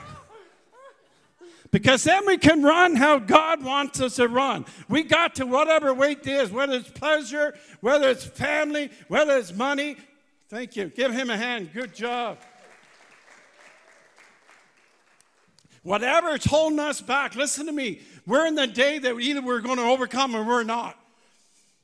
Because 1.71 2.03
then 2.03 2.27
we 2.27 2.37
can 2.39 2.63
run 2.63 2.97
how 2.97 3.19
God 3.19 3.63
wants 3.63 4.01
us 4.01 4.17
to 4.17 4.27
run. 4.27 4.65
We 4.89 5.03
got 5.03 5.37
to 5.37 5.47
whatever 5.47 5.95
weight 5.95 6.27
is, 6.27 6.51
whether 6.51 6.75
it's 6.75 6.91
pleasure, 6.91 7.55
whether 7.81 8.09
it's 8.09 8.25
family, 8.25 8.91
whether 9.09 9.37
it's 9.37 9.55
money. 9.55 9.97
Thank 10.49 10.75
you. 10.77 10.87
Give 10.87 11.13
him 11.13 11.31
a 11.31 11.37
hand. 11.37 11.71
Good 11.73 11.95
job. 11.95 12.39
Whatever's 15.83 16.45
holding 16.45 16.81
us 16.81 17.01
back, 17.01 17.37
listen 17.37 17.67
to 17.67 17.73
me. 17.73 18.01
We're 18.27 18.47
in 18.47 18.55
the 18.55 18.67
day 18.67 18.99
that 18.99 19.19
either 19.19 19.41
we're 19.41 19.61
going 19.61 19.79
to 19.79 19.85
overcome 19.85 20.35
or 20.35 20.45
we're 20.45 20.65
not. 20.65 20.99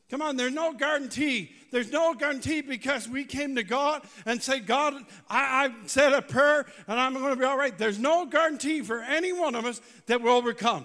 Come 0.09 0.23
on, 0.23 0.37
there's 0.37 0.55
no 0.55 0.73
guarantee. 0.73 1.53
There's 1.73 1.91
no 1.91 2.15
guarantee 2.15 2.61
because 2.61 3.09
we 3.09 3.25
came 3.25 3.57
to 3.57 3.65
God 3.65 4.03
and 4.25 4.41
said, 4.41 4.67
God, 4.67 4.95
I, 5.29 5.67
I 5.67 5.75
said 5.87 6.13
a 6.13 6.23
prayer 6.23 6.67
and 6.87 7.01
I'm 7.01 7.15
going 7.15 7.31
to 7.31 7.37
be 7.37 7.45
all 7.45 7.59
right. 7.59 7.77
There's 7.77 7.99
no 7.99 8.25
guarantee 8.25 8.83
for 8.83 9.01
any 9.01 9.33
one 9.33 9.57
of 9.57 9.65
us 9.65 9.81
that 10.07 10.23
we'll 10.23 10.37
overcome. 10.37 10.85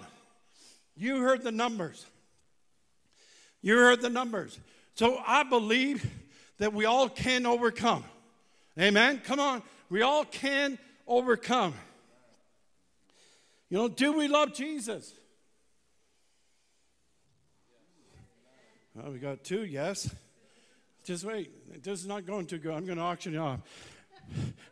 You 0.96 1.18
heard 1.18 1.42
the 1.42 1.52
numbers. 1.52 2.04
You 3.62 3.76
heard 3.76 4.02
the 4.02 4.10
numbers. 4.10 4.58
So 4.94 5.22
I 5.24 5.44
believe 5.44 6.04
that 6.58 6.72
we 6.72 6.84
all 6.84 7.08
can 7.08 7.46
overcome. 7.46 8.04
Amen. 8.78 9.20
Come 9.24 9.38
on. 9.38 9.62
We 9.88 10.02
all 10.02 10.24
can 10.24 10.78
overcome. 11.06 11.74
You 13.70 13.78
know, 13.78 13.88
do 13.88 14.12
we 14.12 14.26
love 14.26 14.52
Jesus? 14.52 15.14
Well, 18.94 19.10
we 19.10 19.18
got 19.18 19.42
two, 19.42 19.64
yes. 19.64 20.14
Just 21.04 21.24
wait. 21.24 21.82
This 21.82 22.00
is 22.00 22.06
not 22.06 22.26
going 22.26 22.46
too 22.46 22.58
good. 22.58 22.72
I'm 22.74 22.84
going 22.84 22.98
to 22.98 23.04
auction 23.04 23.34
it 23.34 23.38
off. 23.38 23.60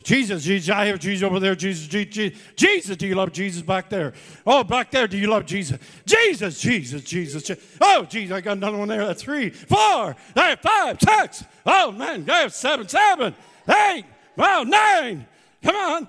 Jesus, 0.02 0.44
Jesus, 0.44 0.70
I 0.70 0.86
have 0.86 0.98
Jesus 1.00 1.26
over 1.26 1.40
there. 1.40 1.54
Jesus, 1.54 1.86
Jesus, 1.88 2.38
Jesus, 2.54 2.96
do 2.96 3.06
you 3.06 3.14
love 3.14 3.32
Jesus 3.32 3.62
back 3.62 3.88
there? 3.90 4.12
Oh, 4.46 4.62
back 4.62 4.90
there, 4.90 5.08
do 5.08 5.18
you 5.18 5.26
love 5.26 5.44
Jesus? 5.44 5.78
Jesus, 6.06 6.60
Jesus, 6.60 7.02
Jesus. 7.02 7.42
Je- 7.42 7.56
Oh, 7.80 8.04
Jesus, 8.04 8.34
I 8.34 8.40
got 8.40 8.56
another 8.56 8.78
one 8.78 8.88
there. 8.88 9.06
That's 9.06 9.22
three, 9.22 9.50
four, 9.50 10.16
have 10.36 10.60
five, 10.60 10.98
six. 11.00 11.44
Oh, 11.66 11.90
man, 11.90 12.24
have 12.26 12.54
seven, 12.54 12.88
seven, 12.88 13.34
eight, 13.68 14.04
wow, 14.36 14.62
nine. 14.62 15.26
Come 15.62 15.76
on. 15.76 16.08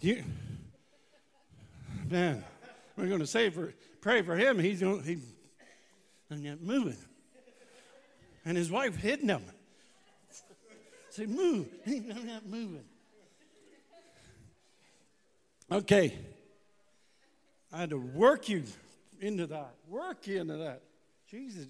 You, 0.00 0.22
man, 2.08 2.44
we're 2.96 3.08
going 3.08 3.20
to 3.20 3.26
say 3.26 3.50
for, 3.50 3.74
pray 4.00 4.22
for 4.22 4.36
him. 4.36 4.58
He's 4.58 4.80
going, 4.80 5.02
he, 5.02 5.18
I'm 6.30 6.42
not 6.42 6.62
moving. 6.62 6.96
And 8.44 8.56
his 8.56 8.70
wife 8.70 8.96
hidden 8.96 9.28
him. 9.28 9.42
Say, 11.10 11.26
move. 11.26 11.68
I'm 11.86 12.26
not 12.26 12.46
moving. 12.46 12.84
Okay. 15.70 16.16
I 17.72 17.80
had 17.80 17.90
to 17.90 17.98
work 17.98 18.48
you 18.48 18.64
into 19.20 19.46
that. 19.48 19.74
Work 19.88 20.26
you 20.26 20.40
into 20.40 20.56
that. 20.56 20.82
Jesus, 21.30 21.66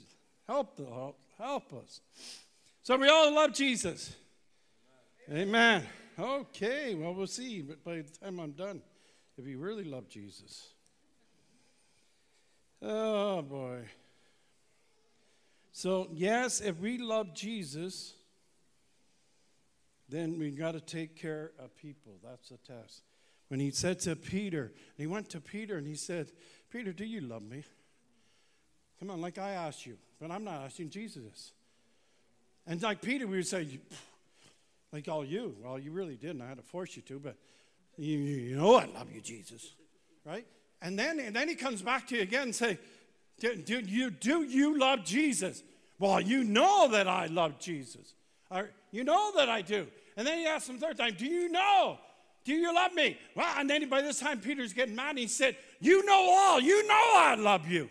help 0.47 0.77
the 0.77 0.85
help, 0.85 1.19
help 1.37 1.73
us. 1.73 2.01
So 2.83 2.97
we 2.97 3.09
all 3.09 3.35
love 3.35 3.53
Jesus. 3.53 4.15
Amen. 5.31 5.85
Okay, 6.19 6.95
well 6.95 7.15
we'll 7.15 7.27
see. 7.27 7.63
But 7.63 7.83
by 7.85 7.97
the 7.97 8.19
time 8.25 8.39
I'm 8.39 8.53
done, 8.53 8.81
if 9.37 9.47
you 9.47 9.59
really 9.59 9.85
love 9.85 10.09
Jesus. 10.09 10.69
Oh 12.81 13.43
boy. 13.43 13.81
So 15.79 16.09
yes, 16.13 16.61
if 16.61 16.81
we 16.81 16.99
love 16.99 17.35
Jesus, 17.35 18.15
then 20.09 20.37
we 20.37 20.51
got 20.51 20.73
to 20.73 20.81
take 20.81 21.15
care 21.15 21.53
of 21.57 21.77
people. 21.77 22.15
That's 22.21 22.49
the 22.49 22.57
test. 22.57 23.03
When 23.47 23.61
he 23.61 23.71
said 23.71 24.01
to 24.01 24.17
Peter, 24.17 24.73
he 24.97 25.07
went 25.07 25.29
to 25.29 25.41
Peter 25.41 25.77
and 25.77 25.87
he 25.87 25.95
said, 25.95 26.33
Peter, 26.69 26.93
do 26.93 27.05
you 27.05 27.21
love 27.21 27.43
me? 27.43 27.63
Come 28.99 29.13
on, 29.13 29.21
like 29.21 29.39
I 29.39 29.51
asked 29.51 29.87
you, 29.87 29.99
but 30.21 30.33
I'm 30.33 30.43
not 30.43 30.63
asking 30.65 30.91
Jesus. 30.91 31.53
And 32.67 32.83
like 32.83 33.01
Peter, 33.01 33.29
we 33.29 33.37
would 33.37 33.47
say, 33.47 33.79
like 34.93 35.07
all 35.07 35.25
you. 35.25 35.55
Well, 35.63 35.79
you 35.79 35.93
really 35.93 36.17
didn't. 36.17 36.43
I 36.43 36.49
had 36.49 36.57
to 36.57 36.65
force 36.65 36.97
you 36.97 37.03
to, 37.03 37.21
but 37.21 37.37
you, 37.97 38.19
you 38.19 38.57
know 38.57 38.75
I 38.75 38.87
love 38.87 39.13
you, 39.15 39.21
Jesus. 39.21 39.75
Right? 40.27 40.45
And 40.83 40.99
then, 40.99 41.21
and 41.21 41.37
then 41.37 41.49
he 41.49 41.55
comes 41.55 41.83
back 41.83 42.09
to 42.09 42.17
you 42.17 42.23
again 42.23 42.43
and 42.43 42.55
say, 42.55 42.81
do, 43.39 43.55
do, 43.57 43.81
you, 43.81 44.11
do 44.11 44.43
you 44.43 44.79
love 44.79 45.05
Jesus? 45.05 45.63
Well, 45.99 46.21
you 46.21 46.45
know 46.45 46.89
that 46.89 47.09
I 47.09 47.27
love 47.27 47.59
Jesus. 47.59 48.15
Or, 48.51 48.71
you 48.91 49.05
know 49.05 49.33
that 49.37 49.49
I 49.49 49.63
do. 49.63 49.87
And 50.17 50.27
then 50.27 50.39
he 50.39 50.47
asks 50.47 50.69
him 50.69 50.79
third 50.79 50.99
time, 50.99 51.15
Do 51.17 51.27
you 51.27 51.49
know? 51.49 51.99
Do 52.45 52.55
you 52.55 52.75
love 52.75 52.95
me? 52.95 53.19
Well, 53.35 53.53
and 53.59 53.69
then 53.69 53.89
by 53.89 54.01
this 54.01 54.21
time 54.21 54.41
Peter's 54.41 54.73
getting 54.73 54.95
mad 54.95 55.11
and 55.11 55.19
he 55.19 55.27
said, 55.27 55.57
You 55.81 56.05
know 56.05 56.31
all. 56.31 56.61
You 56.61 56.87
know 56.87 57.13
I 57.15 57.37
love 57.39 57.69
you. 57.69 57.89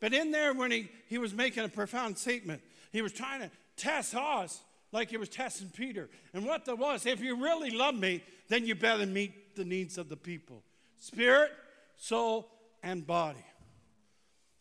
But 0.00 0.12
in 0.12 0.30
there, 0.30 0.52
when 0.52 0.70
he, 0.70 0.90
he 1.08 1.18
was 1.18 1.32
making 1.32 1.64
a 1.64 1.68
profound 1.68 2.18
statement, 2.18 2.60
he 2.92 3.02
was 3.02 3.12
trying 3.12 3.40
to 3.40 3.50
test 3.76 4.14
us 4.14 4.60
like 4.90 5.10
he 5.10 5.16
was 5.16 5.28
testing 5.28 5.70
Peter. 5.70 6.10
And 6.34 6.44
what 6.44 6.64
that 6.66 6.76
was, 6.76 7.06
if 7.06 7.20
you 7.20 7.42
really 7.42 7.70
love 7.70 7.94
me, 7.94 8.22
then 8.48 8.66
you 8.66 8.74
better 8.74 9.06
meet 9.06 9.56
the 9.56 9.64
needs 9.64 9.98
of 9.98 10.08
the 10.08 10.16
people 10.16 10.62
spirit, 10.98 11.50
soul, 11.96 12.48
and 12.82 13.06
body. 13.06 13.44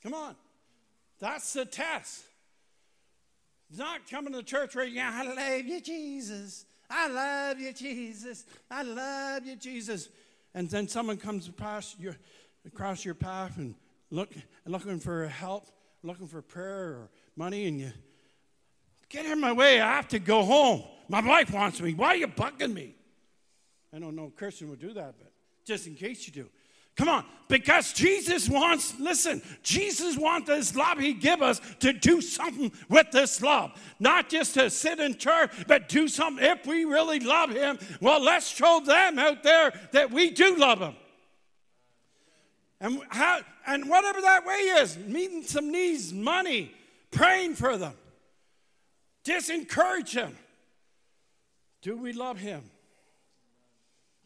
Come 0.03 0.13
on. 0.13 0.35
That's 1.19 1.53
the 1.53 1.65
test. 1.65 2.23
Not 3.77 4.09
coming 4.09 4.33
to 4.33 4.43
church 4.43 4.75
where 4.75 4.85
you 4.85 4.95
go, 4.95 5.01
I 5.01 5.23
love 5.23 5.65
you, 5.65 5.79
Jesus. 5.79 6.65
I 6.89 7.07
love 7.07 7.59
you, 7.59 7.71
Jesus. 7.71 8.45
I 8.69 8.83
love 8.83 9.45
you, 9.45 9.55
Jesus. 9.55 10.09
And 10.53 10.69
then 10.69 10.87
someone 10.87 11.17
comes 11.17 11.47
past 11.47 11.99
your, 11.99 12.17
across 12.65 13.05
your 13.05 13.13
path 13.13 13.57
and 13.57 13.75
look, 14.09 14.29
looking 14.65 14.99
for 14.99 15.27
help, 15.27 15.67
looking 16.03 16.27
for 16.27 16.41
prayer 16.41 16.89
or 16.89 17.09
money, 17.37 17.67
and 17.67 17.79
you 17.79 17.93
get 19.07 19.25
in 19.25 19.39
my 19.39 19.53
way. 19.53 19.79
I 19.79 19.93
have 19.93 20.09
to 20.09 20.19
go 20.19 20.43
home. 20.43 20.83
My 21.07 21.25
wife 21.25 21.51
wants 21.51 21.79
me. 21.81 21.93
Why 21.93 22.07
are 22.07 22.15
you 22.17 22.27
bugging 22.27 22.73
me? 22.73 22.95
I 23.93 23.99
don't 23.99 24.15
know 24.15 24.31
Christian 24.35 24.69
would 24.69 24.79
do 24.79 24.93
that, 24.93 25.15
but 25.17 25.31
just 25.65 25.87
in 25.87 25.95
case 25.95 26.27
you 26.27 26.33
do. 26.33 26.49
Come 26.97 27.09
on, 27.09 27.25
because 27.47 27.93
Jesus 27.93 28.49
wants, 28.49 28.99
listen, 28.99 29.41
Jesus 29.63 30.17
wants 30.17 30.47
this 30.47 30.75
love 30.75 30.99
he 30.99 31.13
give 31.13 31.41
us 31.41 31.61
to 31.79 31.93
do 31.93 32.21
something 32.21 32.71
with 32.89 33.11
this 33.11 33.41
love. 33.41 33.71
Not 33.99 34.29
just 34.29 34.53
to 34.55 34.69
sit 34.69 34.99
in 34.99 35.17
church, 35.17 35.51
but 35.67 35.89
do 35.89 36.07
something. 36.07 36.43
If 36.45 36.65
we 36.65 36.85
really 36.85 37.19
love 37.19 37.51
him, 37.51 37.79
well, 38.01 38.21
let's 38.21 38.47
show 38.47 38.81
them 38.85 39.19
out 39.19 39.43
there 39.43 39.73
that 39.91 40.11
we 40.11 40.31
do 40.31 40.55
love 40.57 40.79
him. 40.79 40.95
And, 42.79 43.01
how, 43.09 43.41
and 43.67 43.89
whatever 43.89 44.21
that 44.21 44.45
way 44.45 44.53
is, 44.53 44.97
meeting 44.97 45.43
some 45.43 45.71
needs, 45.71 46.13
money, 46.13 46.73
praying 47.11 47.55
for 47.55 47.77
them, 47.77 47.93
just 49.23 49.49
encourage 49.49 50.13
them. 50.13 50.35
Do 51.81 51.95
we 51.95 52.13
love 52.13 52.37
him? 52.37 52.63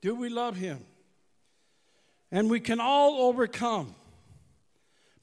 Do 0.02 0.16
we 0.16 0.30
love 0.30 0.56
him? 0.56 0.86
And 2.32 2.50
we 2.50 2.60
can 2.60 2.80
all 2.80 3.28
overcome. 3.28 3.96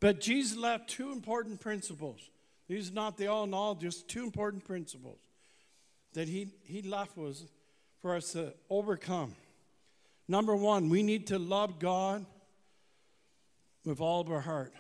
But 0.01 0.21
Jesus 0.21 0.57
left 0.57 0.89
two 0.89 1.13
important 1.13 1.61
principles. 1.61 2.21
These 2.69 2.91
are 2.91 2.95
not 2.95 3.17
the 3.17 3.27
all 3.27 3.45
in 3.45 3.55
all, 3.55 3.75
just 3.75 4.09
two 4.09 4.23
important 4.23 4.65
principles 4.65 5.19
that 6.15 6.29
he, 6.29 6.49
he 6.65 6.83
left 6.83 7.17
was 7.17 7.47
for 8.01 8.17
us 8.17 8.33
to 8.33 8.53
overcome. 8.69 9.35
Number 10.29 10.55
one, 10.55 10.89
we 10.89 11.03
need 11.03 11.29
to 11.29 11.39
love 11.39 11.79
God 11.79 12.25
with 13.85 14.01
all 14.01 14.21
of 14.21 14.31
our 14.31 14.41
heart. 14.41 14.73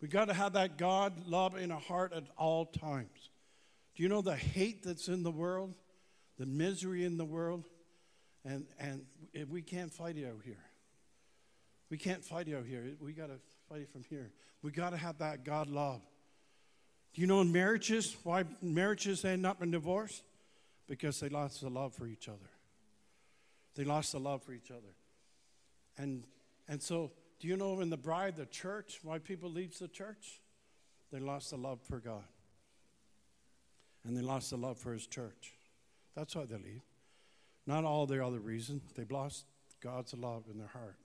We 0.00 0.08
got 0.08 0.26
to 0.26 0.34
have 0.34 0.52
that 0.54 0.76
God 0.76 1.26
love 1.26 1.56
in 1.56 1.70
our 1.70 1.80
heart 1.80 2.12
at 2.12 2.24
all 2.36 2.66
times. 2.66 3.30
Do 3.94 4.02
you 4.02 4.08
know 4.08 4.22
the 4.22 4.36
hate 4.36 4.82
that's 4.82 5.08
in 5.08 5.22
the 5.22 5.30
world, 5.30 5.74
the 6.38 6.46
misery 6.46 7.04
in 7.04 7.16
the 7.16 7.24
world? 7.24 7.64
And, 8.44 8.66
and 8.78 9.06
we 9.48 9.62
can't 9.62 9.92
fight 9.92 10.18
it 10.18 10.26
out 10.26 10.40
here. 10.44 10.62
We 11.90 11.98
can't 11.98 12.24
fight 12.24 12.48
it 12.48 12.56
out 12.56 12.66
here. 12.66 12.84
We 13.00 13.12
got 13.12 13.26
to 13.26 13.38
fight 13.68 13.82
it 13.82 13.92
from 13.92 14.04
here. 14.04 14.30
We 14.62 14.70
got 14.70 14.90
to 14.90 14.96
have 14.96 15.18
that 15.18 15.44
God 15.44 15.68
love. 15.68 16.00
Do 17.14 17.20
you 17.20 17.26
know 17.26 17.40
in 17.40 17.52
marriages 17.52 18.16
why 18.24 18.44
marriages 18.60 19.24
end 19.24 19.46
up 19.46 19.62
in 19.62 19.70
divorce? 19.70 20.22
Because 20.88 21.20
they 21.20 21.28
lost 21.28 21.60
the 21.60 21.70
love 21.70 21.94
for 21.94 22.06
each 22.06 22.28
other. 22.28 22.50
They 23.76 23.84
lost 23.84 24.12
the 24.12 24.20
love 24.20 24.42
for 24.42 24.52
each 24.52 24.70
other. 24.70 24.94
And 25.96 26.24
and 26.68 26.82
so 26.82 27.12
do 27.40 27.48
you 27.48 27.56
know 27.56 27.80
in 27.80 27.90
the 27.90 27.96
bride, 27.96 28.36
the 28.36 28.46
church, 28.46 29.00
why 29.02 29.18
people 29.18 29.50
leave 29.50 29.78
the 29.78 29.88
church? 29.88 30.40
They 31.12 31.20
lost 31.20 31.50
the 31.50 31.56
love 31.56 31.80
for 31.82 31.98
God. 31.98 32.24
And 34.04 34.16
they 34.16 34.22
lost 34.22 34.50
the 34.50 34.56
love 34.56 34.78
for 34.78 34.92
his 34.92 35.06
church. 35.06 35.52
That's 36.16 36.34
why 36.34 36.44
they 36.44 36.56
leave. 36.56 36.82
Not 37.66 37.84
all 37.84 38.06
the 38.06 38.24
other 38.24 38.40
reasons. 38.40 38.82
They've 38.94 39.10
lost 39.10 39.44
God's 39.82 40.14
love 40.14 40.44
in 40.50 40.58
their 40.58 40.68
heart. 40.68 40.96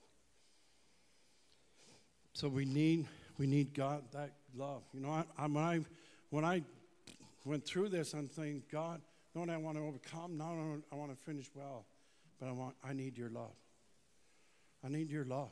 So 2.40 2.48
we 2.48 2.64
need 2.64 3.06
we 3.38 3.48
need 3.48 3.74
God 3.74 4.02
that 4.14 4.32
love. 4.56 4.84
You 4.94 5.02
know, 5.02 5.10
I, 5.10 5.26
I, 5.38 5.48
when 5.48 5.62
I 5.62 5.82
when 6.30 6.46
I 6.46 6.64
went 7.44 7.66
through 7.66 7.90
this, 7.90 8.14
I'm 8.14 8.30
saying, 8.30 8.64
God, 8.72 9.02
not 9.36 9.50
I 9.50 9.58
want 9.58 9.76
to 9.76 9.84
overcome, 9.84 10.38
not 10.38 10.52
only 10.52 10.82
I 10.90 10.96
want 10.96 11.12
to 11.12 11.18
finish 11.18 11.48
well, 11.54 11.86
but 12.40 12.48
I 12.48 12.54
want 12.54 12.76
I 12.82 12.94
need 12.94 13.18
your 13.18 13.30
love. 13.30 13.52
I 14.86 14.88
need 14.88 15.10
your 15.10 15.26
love. 15.26 15.52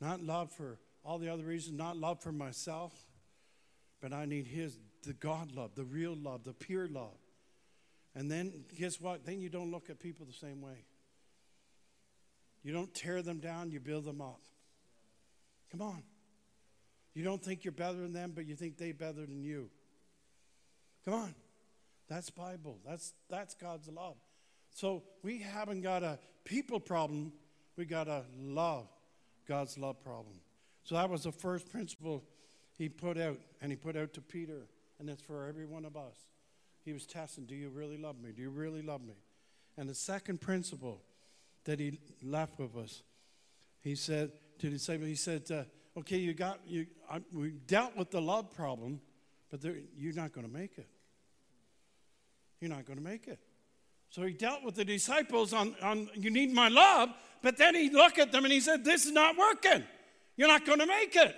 Not 0.00 0.22
love 0.22 0.52
for 0.52 0.78
all 1.04 1.18
the 1.18 1.30
other 1.30 1.42
reasons, 1.42 1.76
not 1.76 1.96
love 1.96 2.22
for 2.22 2.30
myself, 2.30 2.92
but 4.00 4.12
I 4.12 4.26
need 4.26 4.46
His 4.46 4.78
the 5.02 5.14
God 5.14 5.50
love, 5.50 5.72
the 5.74 5.82
real 5.82 6.14
love, 6.14 6.44
the 6.44 6.52
pure 6.52 6.86
love. 6.86 7.18
And 8.14 8.30
then 8.30 8.52
guess 8.78 9.00
what? 9.00 9.26
Then 9.26 9.40
you 9.40 9.48
don't 9.48 9.72
look 9.72 9.90
at 9.90 9.98
people 9.98 10.26
the 10.26 10.46
same 10.46 10.62
way. 10.62 10.84
You 12.62 12.72
don't 12.72 12.94
tear 12.94 13.20
them 13.20 13.40
down, 13.40 13.72
you 13.72 13.80
build 13.80 14.04
them 14.04 14.20
up. 14.20 14.38
Come 15.76 15.88
on. 15.88 16.02
You 17.14 17.24
don't 17.24 17.42
think 17.42 17.64
you're 17.64 17.72
better 17.72 17.98
than 17.98 18.12
them, 18.12 18.30
but 18.32 18.46
you 18.46 18.54
think 18.54 18.78
they're 18.78 18.94
better 18.94 19.26
than 19.26 19.42
you. 19.42 19.70
Come 21.04 21.14
on. 21.14 21.34
That's 22.08 22.30
Bible. 22.30 22.78
That's 22.86 23.12
that's 23.28 23.54
God's 23.54 23.88
love. 23.88 24.14
So 24.70 25.02
we 25.24 25.38
haven't 25.38 25.80
got 25.80 26.04
a 26.04 26.20
people 26.44 26.78
problem, 26.78 27.32
we 27.76 27.86
got 27.86 28.06
a 28.06 28.22
love, 28.38 28.86
God's 29.48 29.76
love 29.76 30.00
problem. 30.00 30.36
So 30.84 30.94
that 30.94 31.10
was 31.10 31.24
the 31.24 31.32
first 31.32 31.68
principle 31.72 32.22
he 32.78 32.88
put 32.88 33.18
out, 33.18 33.38
and 33.60 33.72
he 33.72 33.76
put 33.76 33.96
out 33.96 34.12
to 34.12 34.20
Peter, 34.20 34.68
and 35.00 35.10
it's 35.10 35.22
for 35.22 35.48
every 35.48 35.66
one 35.66 35.84
of 35.84 35.96
us. 35.96 36.16
He 36.84 36.92
was 36.92 37.04
testing, 37.04 37.46
do 37.46 37.56
you 37.56 37.68
really 37.68 37.96
love 37.96 38.20
me? 38.22 38.30
Do 38.30 38.42
you 38.42 38.50
really 38.50 38.82
love 38.82 39.00
me? 39.00 39.14
And 39.76 39.88
the 39.88 39.94
second 39.94 40.40
principle 40.40 41.02
that 41.64 41.80
he 41.80 41.98
left 42.22 42.60
with 42.60 42.76
us, 42.76 43.02
he 43.80 43.96
said 43.96 44.30
to 44.70 44.78
the 44.78 45.06
he 45.06 45.14
said, 45.14 45.42
uh, 45.50 45.98
okay, 45.98 46.16
you 46.16 46.32
got, 46.32 46.58
you, 46.66 46.86
I, 47.10 47.20
we 47.32 47.50
dealt 47.50 47.96
with 47.96 48.10
the 48.10 48.20
love 48.20 48.50
problem, 48.50 49.00
but 49.50 49.60
there, 49.60 49.74
you're 49.94 50.14
not 50.14 50.32
going 50.32 50.46
to 50.46 50.52
make 50.52 50.78
it. 50.78 50.88
you're 52.60 52.70
not 52.70 52.86
going 52.86 52.98
to 52.98 53.04
make 53.04 53.28
it. 53.28 53.38
So 54.08 54.22
he 54.22 54.32
dealt 54.32 54.64
with 54.64 54.74
the 54.76 54.84
disciples 54.84 55.52
on, 55.52 55.76
on 55.82 56.08
you 56.14 56.30
need 56.30 56.50
my 56.50 56.68
love, 56.68 57.10
but 57.42 57.58
then 57.58 57.74
he 57.74 57.90
looked 57.90 58.18
at 58.18 58.32
them 58.32 58.44
and 58.44 58.52
he 58.52 58.60
said, 58.60 58.84
This 58.84 59.04
is 59.04 59.12
not 59.12 59.36
working. 59.36 59.84
You're 60.36 60.48
not 60.48 60.64
going 60.64 60.78
to 60.78 60.86
make 60.86 61.14
it. 61.14 61.36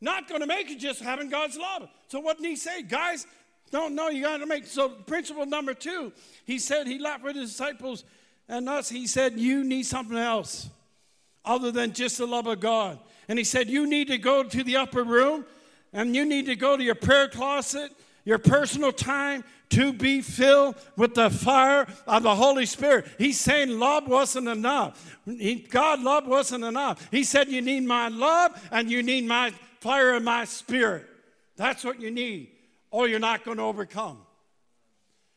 Not 0.00 0.28
going 0.28 0.40
to 0.40 0.46
make 0.46 0.70
it 0.70 0.78
just 0.78 1.00
having 1.00 1.30
God's 1.30 1.56
love. 1.56 1.88
So 2.08 2.20
what 2.20 2.36
did 2.36 2.46
he 2.46 2.56
say? 2.56 2.82
Guys, 2.82 3.26
don't 3.70 3.94
know, 3.94 4.10
you 4.10 4.22
got 4.22 4.36
to 4.36 4.46
make. 4.46 4.66
So 4.66 4.90
principle 4.90 5.46
number 5.46 5.74
two, 5.74 6.12
he 6.44 6.58
said 6.58 6.86
he 6.86 6.98
left 6.98 7.24
with 7.24 7.36
his 7.36 7.50
disciples 7.50 8.04
and 8.48 8.68
us. 8.68 8.88
He 8.88 9.08
said, 9.08 9.40
You 9.40 9.64
need 9.64 9.86
something 9.86 10.18
else 10.18 10.68
other 11.44 11.70
than 11.70 11.92
just 11.92 12.18
the 12.18 12.26
love 12.26 12.46
of 12.46 12.60
God. 12.60 12.98
And 13.28 13.38
he 13.38 13.44
said, 13.44 13.68
You 13.68 13.86
need 13.86 14.08
to 14.08 14.18
go 14.18 14.42
to 14.42 14.64
the 14.64 14.76
upper 14.76 15.04
room 15.04 15.44
and 15.92 16.14
you 16.14 16.24
need 16.24 16.46
to 16.46 16.56
go 16.56 16.76
to 16.76 16.82
your 16.82 16.94
prayer 16.94 17.28
closet, 17.28 17.92
your 18.24 18.38
personal 18.38 18.92
time 18.92 19.44
to 19.70 19.92
be 19.92 20.20
filled 20.20 20.76
with 20.96 21.14
the 21.14 21.30
fire 21.30 21.86
of 22.06 22.22
the 22.22 22.34
Holy 22.34 22.66
Spirit. 22.66 23.06
He's 23.18 23.40
saying 23.40 23.78
love 23.78 24.06
wasn't 24.06 24.48
enough. 24.48 25.18
He, 25.24 25.56
God 25.56 26.00
love 26.00 26.26
wasn't 26.26 26.64
enough. 26.64 27.08
He 27.10 27.24
said, 27.24 27.48
You 27.48 27.62
need 27.62 27.84
my 27.84 28.08
love 28.08 28.60
and 28.70 28.90
you 28.90 29.02
need 29.02 29.26
my 29.26 29.52
fire 29.80 30.14
and 30.14 30.24
my 30.24 30.44
spirit. 30.44 31.06
That's 31.56 31.84
what 31.84 32.00
you 32.00 32.10
need, 32.10 32.50
or 32.90 33.08
you're 33.08 33.20
not 33.20 33.44
going 33.44 33.58
to 33.58 33.64
overcome. 33.64 34.18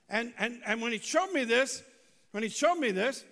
And, 0.10 0.34
and, 0.40 0.62
and 0.66 0.82
when 0.82 0.92
he 0.92 1.00
showed 1.00 1.32
me 1.32 1.44
this, 1.44 1.84
when 2.32 2.44
he 2.44 2.50
showed 2.50 2.76
me 2.76 2.92
this, 2.92 3.24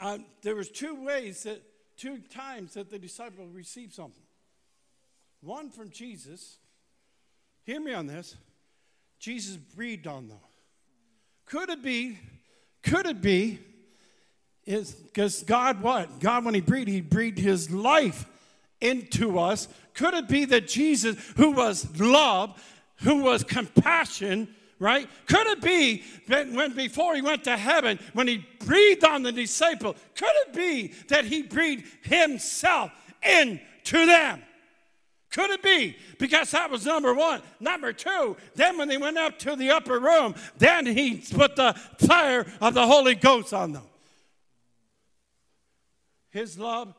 uh, 0.00 0.18
there 0.42 0.54
was 0.54 0.68
two 0.68 1.04
ways 1.04 1.44
that 1.44 1.62
two 1.96 2.18
times 2.18 2.74
that 2.74 2.90
the 2.90 2.98
disciple 2.98 3.46
received 3.46 3.94
something. 3.94 4.22
One 5.40 5.70
from 5.70 5.90
Jesus. 5.90 6.58
Hear 7.64 7.80
me 7.80 7.94
on 7.94 8.06
this. 8.06 8.36
Jesus 9.18 9.56
breathed 9.56 10.06
on 10.06 10.28
them. 10.28 10.38
Could 11.46 11.70
it 11.70 11.82
be? 11.82 12.18
Could 12.82 13.06
it 13.06 13.22
be? 13.22 13.58
Is 14.64 14.92
because 14.92 15.42
God 15.44 15.80
what? 15.80 16.20
God 16.20 16.44
when 16.44 16.54
He 16.54 16.60
breathed, 16.60 16.88
He 16.88 17.00
breathed 17.00 17.38
His 17.38 17.70
life 17.70 18.26
into 18.80 19.38
us. 19.38 19.68
Could 19.94 20.14
it 20.14 20.28
be 20.28 20.44
that 20.46 20.68
Jesus, 20.68 21.16
who 21.36 21.52
was 21.52 21.98
love, 22.00 22.62
who 23.02 23.22
was 23.22 23.44
compassion, 23.44 24.48
right? 24.78 25.08
Could 25.26 25.46
it 25.46 25.60
be 25.60 26.02
that 26.28 26.50
when 26.50 26.72
before 26.72 27.14
he 27.14 27.22
went 27.22 27.44
to 27.44 27.56
heaven, 27.56 27.98
when 28.12 28.28
he 28.28 28.46
breathed 28.64 29.04
on 29.04 29.22
the 29.22 29.32
disciple, 29.32 29.94
could 30.14 30.32
it 30.46 30.52
be 30.52 30.92
that 31.08 31.24
he 31.24 31.42
breathed 31.42 31.86
himself 32.02 32.90
into 33.22 34.06
them? 34.06 34.42
Could 35.30 35.50
it 35.50 35.62
be? 35.62 35.96
Because 36.18 36.50
that 36.52 36.70
was 36.70 36.86
number 36.86 37.12
one. 37.12 37.42
Number 37.60 37.92
two, 37.92 38.36
then 38.54 38.78
when 38.78 38.88
they 38.88 38.96
went 38.96 39.18
up 39.18 39.38
to 39.40 39.56
the 39.56 39.70
upper 39.70 39.98
room, 39.98 40.34
then 40.56 40.86
he 40.86 41.16
put 41.16 41.56
the 41.56 41.74
fire 41.98 42.46
of 42.60 42.74
the 42.74 42.86
Holy 42.86 43.14
Ghost 43.14 43.52
on 43.52 43.72
them. 43.72 43.82
His 46.30 46.58
love 46.58 46.94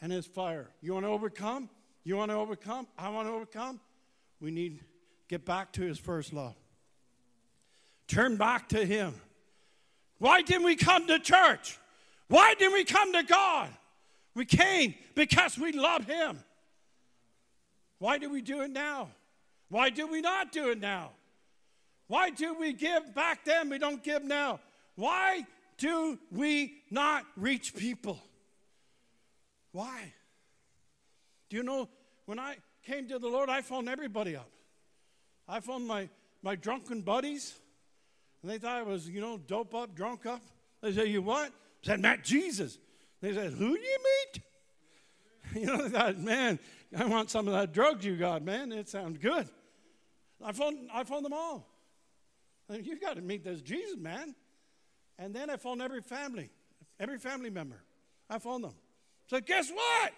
and 0.00 0.12
his 0.12 0.26
fire. 0.26 0.68
You 0.80 0.94
want 0.94 1.06
to 1.06 1.10
overcome? 1.10 1.70
You 2.04 2.16
want 2.16 2.30
to 2.30 2.36
overcome? 2.36 2.86
I 2.98 3.08
want 3.08 3.28
to 3.28 3.32
overcome? 3.32 3.80
We 4.40 4.50
need 4.50 4.80
get 5.28 5.44
back 5.44 5.72
to 5.72 5.82
his 5.82 5.98
first 5.98 6.32
love. 6.32 6.54
Turn 8.12 8.36
back 8.36 8.68
to 8.68 8.84
Him. 8.84 9.14
Why 10.18 10.42
didn't 10.42 10.64
we 10.64 10.76
come 10.76 11.06
to 11.06 11.18
church? 11.18 11.78
Why 12.28 12.52
didn't 12.58 12.74
we 12.74 12.84
come 12.84 13.10
to 13.14 13.22
God? 13.22 13.70
We 14.34 14.44
came 14.44 14.94
because 15.14 15.56
we 15.56 15.72
love 15.72 16.04
Him. 16.04 16.38
Why 17.98 18.18
do 18.18 18.28
we 18.28 18.42
do 18.42 18.60
it 18.60 18.70
now? 18.70 19.08
Why 19.70 19.88
do 19.88 20.06
we 20.06 20.20
not 20.20 20.52
do 20.52 20.68
it 20.68 20.78
now? 20.78 21.12
Why 22.06 22.28
do 22.28 22.52
we 22.52 22.74
give 22.74 23.14
back 23.14 23.46
then? 23.46 23.70
We 23.70 23.78
don't 23.78 24.04
give 24.04 24.22
now. 24.22 24.60
Why 24.94 25.46
do 25.78 26.18
we 26.30 26.82
not 26.90 27.24
reach 27.34 27.74
people? 27.74 28.20
Why? 29.70 30.12
Do 31.48 31.56
you 31.56 31.62
know 31.62 31.88
when 32.26 32.38
I 32.38 32.56
came 32.84 33.08
to 33.08 33.18
the 33.18 33.28
Lord, 33.28 33.48
I 33.48 33.62
phoned 33.62 33.88
everybody 33.88 34.36
up. 34.36 34.50
I 35.48 35.60
phoned 35.60 35.86
my, 35.86 36.10
my 36.42 36.56
drunken 36.56 37.00
buddies. 37.00 37.54
And 38.42 38.50
they 38.50 38.58
thought 38.58 38.76
I 38.78 38.82
was, 38.82 39.08
you 39.08 39.20
know, 39.20 39.38
dope 39.38 39.74
up, 39.74 39.94
drunk 39.94 40.26
up. 40.26 40.42
They 40.82 40.92
said, 40.92 41.08
You 41.08 41.22
what? 41.22 41.48
I 41.48 41.86
said, 41.86 42.00
Met 42.00 42.24
Jesus. 42.24 42.78
They 43.20 43.32
said, 43.32 43.52
Who 43.52 43.76
do 43.76 43.82
you 43.82 43.98
meet? 44.04 44.42
You 45.54 45.66
know, 45.66 45.82
they 45.82 45.90
thought, 45.90 46.18
Man, 46.18 46.58
I 46.96 47.04
want 47.04 47.30
some 47.30 47.46
of 47.46 47.54
that 47.54 47.72
drugs 47.72 48.04
you 48.04 48.16
got, 48.16 48.42
man. 48.42 48.72
It 48.72 48.88
sounds 48.88 49.18
good. 49.18 49.48
I 50.42 50.52
phoned, 50.52 50.88
I 50.92 51.04
phoned 51.04 51.24
them 51.24 51.34
all. 51.34 51.68
I 52.68 52.76
said, 52.76 52.86
You 52.86 52.98
got 52.98 53.16
to 53.16 53.22
meet 53.22 53.44
this 53.44 53.60
Jesus, 53.60 53.96
man. 53.96 54.34
And 55.18 55.34
then 55.34 55.50
I 55.50 55.56
phoned 55.56 55.82
every 55.82 56.00
family, 56.00 56.50
every 56.98 57.18
family 57.18 57.50
member. 57.50 57.82
I 58.28 58.38
phoned 58.38 58.64
them. 58.64 58.74
So 59.28 59.40
guess 59.40 59.70
what? 59.70 60.12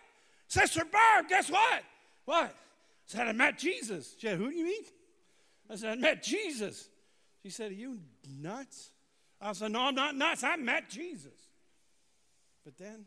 Sister 0.48 0.84
Barb, 0.84 1.28
guess 1.28 1.50
what? 1.50 1.82
What? 2.24 2.46
I 2.46 2.52
said, 3.06 3.28
I 3.28 3.32
met 3.32 3.58
Jesus. 3.58 4.14
She 4.18 4.28
said, 4.28 4.38
Who 4.38 4.50
do 4.50 4.56
you 4.56 4.64
meet? 4.64 4.92
I 5.68 5.76
said, 5.76 5.90
I 5.90 5.96
met 5.96 6.22
Jesus. 6.22 6.88
She 7.44 7.50
said, 7.50 7.72
Are 7.72 7.74
you 7.74 7.98
nuts? 8.40 8.90
I 9.38 9.52
said, 9.52 9.70
No, 9.70 9.82
I'm 9.82 9.94
not 9.94 10.16
nuts. 10.16 10.42
I 10.42 10.56
met 10.56 10.88
Jesus. 10.88 11.50
But 12.64 12.78
then, 12.78 13.04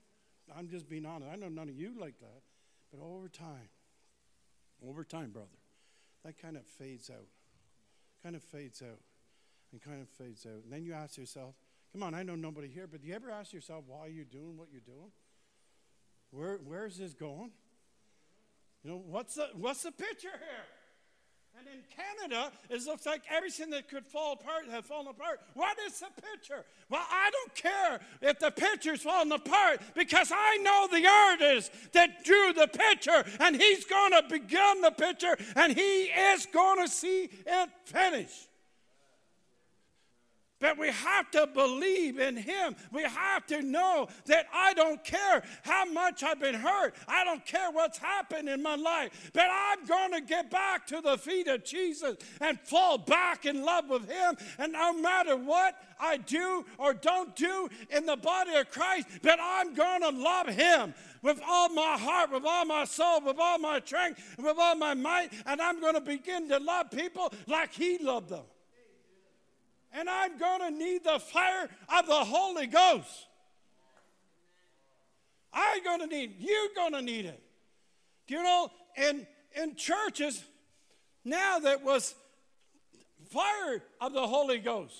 I'm 0.55 0.69
just 0.69 0.87
being 0.87 1.07
honest. 1.07 1.31
I 1.33 1.35
know 1.35 1.49
none 1.49 1.67
of 1.67 1.75
you 1.75 1.93
like 1.99 2.19
that. 2.19 2.43
But 2.91 3.03
over 3.03 3.27
time, 3.27 3.69
over 4.87 5.03
time, 5.03 5.31
brother, 5.31 5.47
that 6.23 6.39
kind 6.39 6.55
of 6.55 6.65
fades 6.65 7.09
out. 7.09 7.25
Kind 8.21 8.35
of 8.35 8.43
fades 8.43 8.83
out. 8.83 8.99
And 9.71 9.81
kind 9.81 10.01
of 10.01 10.07
fades 10.07 10.45
out. 10.45 10.63
And 10.63 10.71
then 10.71 10.83
you 10.83 10.93
ask 10.93 11.17
yourself, 11.17 11.55
come 11.91 12.03
on, 12.03 12.13
I 12.13 12.21
know 12.21 12.35
nobody 12.35 12.67
here, 12.67 12.85
but 12.85 13.01
do 13.01 13.07
you 13.07 13.15
ever 13.15 13.31
ask 13.31 13.51
yourself 13.51 13.85
why 13.87 14.05
you're 14.05 14.23
doing 14.23 14.55
what 14.55 14.67
you're 14.71 14.81
doing? 14.81 15.11
Where, 16.29 16.59
where's 16.63 16.97
this 16.97 17.15
going? 17.15 17.51
You 18.83 18.91
know, 18.91 19.03
what's 19.03 19.33
the, 19.33 19.49
what's 19.55 19.81
the 19.81 19.91
picture 19.91 20.29
here? 20.29 20.65
And 21.57 21.67
in 21.67 21.81
Canada, 21.89 22.51
it 22.69 22.85
looks 22.85 23.07
like 23.07 23.23
everything 23.31 23.71
that 23.71 23.89
could 23.89 24.05
fall 24.05 24.33
apart 24.33 24.65
has 24.69 24.85
fallen 24.85 25.07
apart. 25.07 25.41
What 25.55 25.75
is 25.87 25.99
the 25.99 26.07
picture? 26.21 26.63
Well, 26.89 27.05
I 27.09 27.31
don't 27.31 27.55
care 27.55 27.99
if 28.21 28.37
the 28.37 28.51
picture's 28.51 29.01
falling 29.01 29.31
apart 29.31 29.81
because 29.95 30.31
I 30.31 30.57
know 30.57 30.87
the 30.91 31.07
artist 31.07 31.71
that 31.93 32.23
drew 32.23 32.53
the 32.53 32.67
picture 32.67 33.23
and 33.39 33.55
he's 33.55 33.85
going 33.85 34.11
to 34.11 34.23
begin 34.29 34.81
the 34.81 34.91
picture 34.91 35.35
and 35.55 35.73
he 35.73 36.03
is 36.03 36.45
going 36.45 36.85
to 36.85 36.91
see 36.91 37.29
it 37.45 37.69
finished. 37.85 38.46
But 40.59 40.79
we 40.79 40.87
have 40.87 41.29
to 41.31 41.45
believe 41.45 42.17
in 42.17 42.35
Him. 42.35 42.75
We 42.91 43.03
have 43.03 43.45
to 43.47 43.61
know 43.61 44.07
that 44.25 44.47
I 44.51 44.73
don't 44.73 45.03
care 45.03 45.43
how 45.61 45.85
much 45.85 46.23
I've 46.23 46.39
been 46.39 46.55
hurt. 46.55 46.95
I 47.07 47.23
don't 47.23 47.45
care 47.45 47.69
what's 47.69 47.99
happened 47.99 48.49
in 48.49 48.63
my 48.63 48.75
life. 48.75 49.31
But 49.33 49.47
I'm 49.51 49.85
going 49.85 50.13
to 50.13 50.21
get 50.21 50.49
back 50.49 50.87
to 50.87 50.99
the 50.99 51.17
feet 51.17 51.47
of 51.47 51.63
Jesus 51.63 52.17
and 52.41 52.59
fall 52.59 52.97
back 52.97 53.45
in 53.45 53.63
love 53.63 53.87
with 53.87 54.09
Him. 54.09 54.35
And 54.57 54.73
no 54.73 54.93
matter 54.93 55.37
what 55.37 55.75
I 55.99 56.17
do 56.17 56.65
or 56.79 56.95
don't 56.95 57.35
do 57.35 57.69
in 57.91 58.07
the 58.07 58.17
body 58.17 58.55
of 58.55 58.71
Christ, 58.71 59.07
but 59.21 59.37
I'm 59.39 59.75
going 59.75 60.01
to 60.01 60.09
love 60.09 60.47
Him 60.47 60.95
with 61.21 61.39
all 61.47 61.69
my 61.69 61.97
heart, 61.99 62.31
with 62.31 62.45
all 62.45 62.65
my 62.65 62.85
soul, 62.85 63.21
with 63.21 63.37
all 63.39 63.59
my 63.59 63.79
strength, 63.79 64.37
with 64.39 64.57
all 64.57 64.75
my 64.75 64.95
might. 64.95 65.29
And 65.45 65.61
I'm 65.61 65.79
going 65.79 65.93
to 65.93 66.01
begin 66.01 66.49
to 66.49 66.57
love 66.57 66.89
people 66.89 67.31
like 67.45 67.73
He 67.73 67.99
loved 67.99 68.29
them 68.29 68.45
and 69.97 70.07
I'm 70.07 70.37
going 70.37 70.59
to 70.59 70.69
need 70.69 71.03
the 71.03 71.19
fire 71.19 71.67
of 71.97 72.05
the 72.05 72.13
Holy 72.13 72.67
Ghost. 72.67 73.27
I'm 75.51 75.83
going 75.83 76.01
to 76.01 76.07
need, 76.07 76.35
you're 76.37 76.69
going 76.75 76.93
to 76.93 77.01
need 77.01 77.25
it. 77.25 77.41
Do 78.27 78.35
you 78.35 78.43
know, 78.43 78.69
in, 78.95 79.25
in 79.59 79.75
churches, 79.75 80.43
now 81.25 81.57
that 81.59 81.83
was 81.83 82.13
fire 83.31 83.81
of 83.99 84.13
the 84.13 84.27
Holy 84.27 84.59
Ghost. 84.59 84.93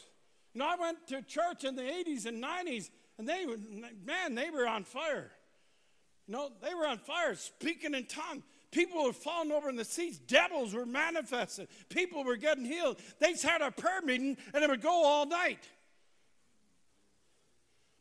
You 0.54 0.60
know, 0.60 0.68
I 0.68 0.76
went 0.76 1.08
to 1.10 1.22
church 1.22 1.64
in 1.64 1.76
the 1.76 1.84
80s 1.84 2.26
and 2.26 2.44
90s, 2.44 2.90
and 3.20 3.30
they 3.30 3.46
were, 3.46 3.58
man, 4.04 4.34
they 4.34 4.50
were 4.50 4.68
on 4.68 4.84
fire. 4.84 5.32
You 6.28 6.34
know, 6.34 6.50
they 6.64 6.74
were 6.74 6.88
on 6.88 6.98
fire, 6.98 7.36
speaking 7.36 7.94
in 7.94 8.08
tongues. 8.08 8.44
People 8.72 9.06
were 9.06 9.14
falling 9.14 9.52
over 9.52 9.70
in 9.70 9.76
the 9.76 9.86
seats. 9.86 10.18
Devils 10.20 10.74
were 10.74 10.86
manifested. 10.86 11.68
People 11.90 12.24
were 12.24 12.36
getting 12.36 12.66
healed. 12.66 13.00
They 13.20 13.34
had 13.42 13.62
a 13.62 13.72
prayer 13.72 14.02
meeting 14.02 14.38
and 14.54 14.64
it 14.64 14.70
would 14.70 14.82
go 14.82 15.06
all 15.06 15.26
night. 15.26 15.68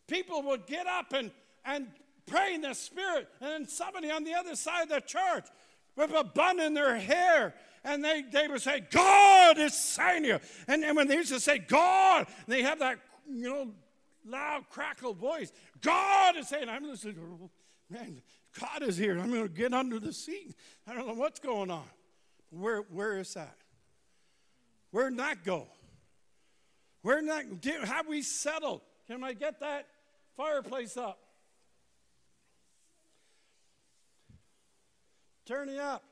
People 0.08 0.42
would 0.42 0.66
get 0.66 0.86
up 0.86 1.12
and, 1.12 1.30
and 1.64 1.88
pray 2.26 2.54
in 2.54 2.60
the 2.60 2.74
spirit, 2.74 3.28
and 3.40 3.50
then 3.50 3.68
somebody 3.68 4.10
on 4.10 4.24
the 4.24 4.34
other 4.34 4.54
side 4.56 4.84
of 4.84 4.88
the 4.88 5.00
church 5.00 5.46
with 5.96 6.12
a 6.12 6.24
bun 6.24 6.60
in 6.60 6.74
their 6.74 6.96
hair 6.96 7.54
and 7.86 8.04
they, 8.04 8.22
they 8.22 8.48
would 8.48 8.60
say, 8.60 8.82
God 8.90 9.58
is 9.58 9.72
saying 9.72 10.24
you. 10.24 10.40
And, 10.66 10.84
and 10.84 10.96
when 10.96 11.06
they 11.06 11.14
used 11.14 11.32
to 11.32 11.40
say, 11.40 11.58
God, 11.58 12.26
they 12.48 12.62
have 12.62 12.80
that, 12.80 12.98
you 13.30 13.48
know, 13.48 13.70
loud, 14.26 14.64
crackle 14.70 15.14
voice. 15.14 15.52
God 15.80 16.36
is 16.36 16.48
saying, 16.48 16.68
I'm 16.68 16.84
listening, 16.84 17.16
man, 17.88 18.20
God 18.60 18.82
is 18.82 18.96
here. 18.96 19.18
I'm 19.18 19.30
going 19.30 19.42
to 19.42 19.48
get 19.48 19.72
under 19.74 19.98
the 19.98 20.12
seat. 20.12 20.54
I 20.86 20.94
don't 20.94 21.06
know 21.06 21.14
what's 21.14 21.40
going 21.40 21.70
on. 21.70 21.84
Where, 22.50 22.82
where 22.90 23.18
is 23.18 23.34
that? 23.34 23.56
Where 24.90 25.10
did 25.10 25.18
that 25.18 25.44
go? 25.44 25.66
We're 27.02 27.22
that 27.26 27.60
do, 27.60 27.72
have 27.84 28.08
we 28.08 28.22
settled? 28.22 28.80
Can 29.06 29.22
I 29.22 29.32
get 29.32 29.60
that 29.60 29.86
fireplace 30.36 30.96
up? 30.96 31.20
Turn 35.44 35.68
it 35.68 35.78
up. 35.78 36.02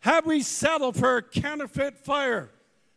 Have 0.00 0.26
we 0.26 0.42
settled 0.42 0.96
for 0.96 1.18
a 1.18 1.22
counterfeit 1.22 1.96
fire? 1.96 2.50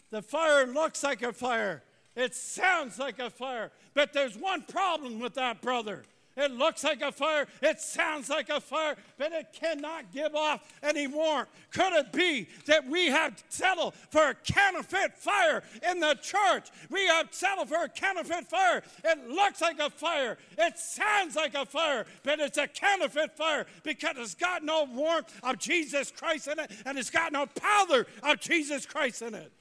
The 0.09 0.23
fire 0.23 0.65
looks 0.65 1.03
like 1.03 1.21
a 1.21 1.31
fire, 1.31 1.83
it 2.15 2.33
sounds 2.33 2.97
like 2.97 3.19
a 3.19 3.29
fire, 3.29 3.71
but 3.95 4.13
there's 4.13 4.37
one 4.37 4.61
problem 4.61 5.19
with 5.19 5.33
that, 5.33 5.61
brother. 5.61 6.03
It 6.37 6.51
looks 6.51 6.83
like 6.83 7.01
a 7.01 7.13
fire, 7.13 7.47
it 7.61 7.79
sounds 7.79 8.29
like 8.29 8.49
a 8.49 8.59
fire, 8.59 8.97
but 9.17 9.31
it 9.31 9.47
cannot 9.53 10.11
give 10.11 10.35
off 10.35 10.67
any 10.83 11.07
warmth. 11.07 11.47
Could 11.71 11.93
it 11.93 12.11
be 12.11 12.49
that 12.65 12.85
we 12.85 13.07
have 13.07 13.41
settled 13.47 13.93
for 14.09 14.29
a 14.29 14.35
counterfeit 14.35 15.17
fire 15.17 15.63
in 15.89 16.01
the 16.01 16.15
church? 16.21 16.67
We 16.89 17.07
have 17.07 17.29
settled 17.31 17.69
for 17.69 17.83
a 17.83 17.89
counterfeit 17.89 18.49
fire. 18.49 18.83
It 19.05 19.29
looks 19.29 19.61
like 19.61 19.79
a 19.79 19.89
fire, 19.89 20.37
it 20.57 20.77
sounds 20.77 21.37
like 21.37 21.55
a 21.55 21.65
fire, 21.65 22.05
but 22.23 22.41
it's 22.41 22.57
a 22.57 22.67
counterfeit 22.67 23.37
fire 23.37 23.65
because 23.83 24.15
it's 24.17 24.35
got 24.35 24.61
no 24.61 24.83
warmth 24.83 25.31
of 25.41 25.57
Jesus 25.57 26.11
Christ 26.11 26.49
in 26.49 26.59
it 26.59 26.69
and 26.85 26.97
it's 26.97 27.09
got 27.09 27.31
no 27.31 27.45
power 27.45 28.05
of 28.23 28.41
Jesus 28.41 28.85
Christ 28.85 29.21
in 29.21 29.35
it. 29.35 29.53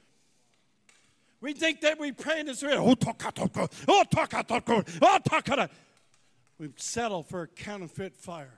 We 1.45 1.53
think 1.53 1.81
that 1.81 1.99
we 1.99 2.11
pray 2.11 2.39
in 2.39 2.47
this 2.47 2.63
way. 2.63 2.73
Oh, 2.73 2.95
oh, 3.05 3.15
oh 3.87 5.67
We've 6.57 6.73
settled 6.77 7.27
for 7.27 7.43
a 7.43 7.47
counterfeit 7.47 8.17
fire. 8.17 8.57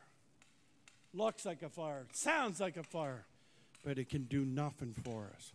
Looks 1.13 1.45
like 1.45 1.63
a 1.63 1.69
fire, 1.69 2.07
sounds 2.13 2.61
like 2.61 2.77
a 2.77 2.83
fire, 2.83 3.25
but 3.83 3.99
it 3.99 4.07
can 4.07 4.23
do 4.23 4.45
nothing 4.45 4.95
for 5.03 5.29
us. 5.35 5.51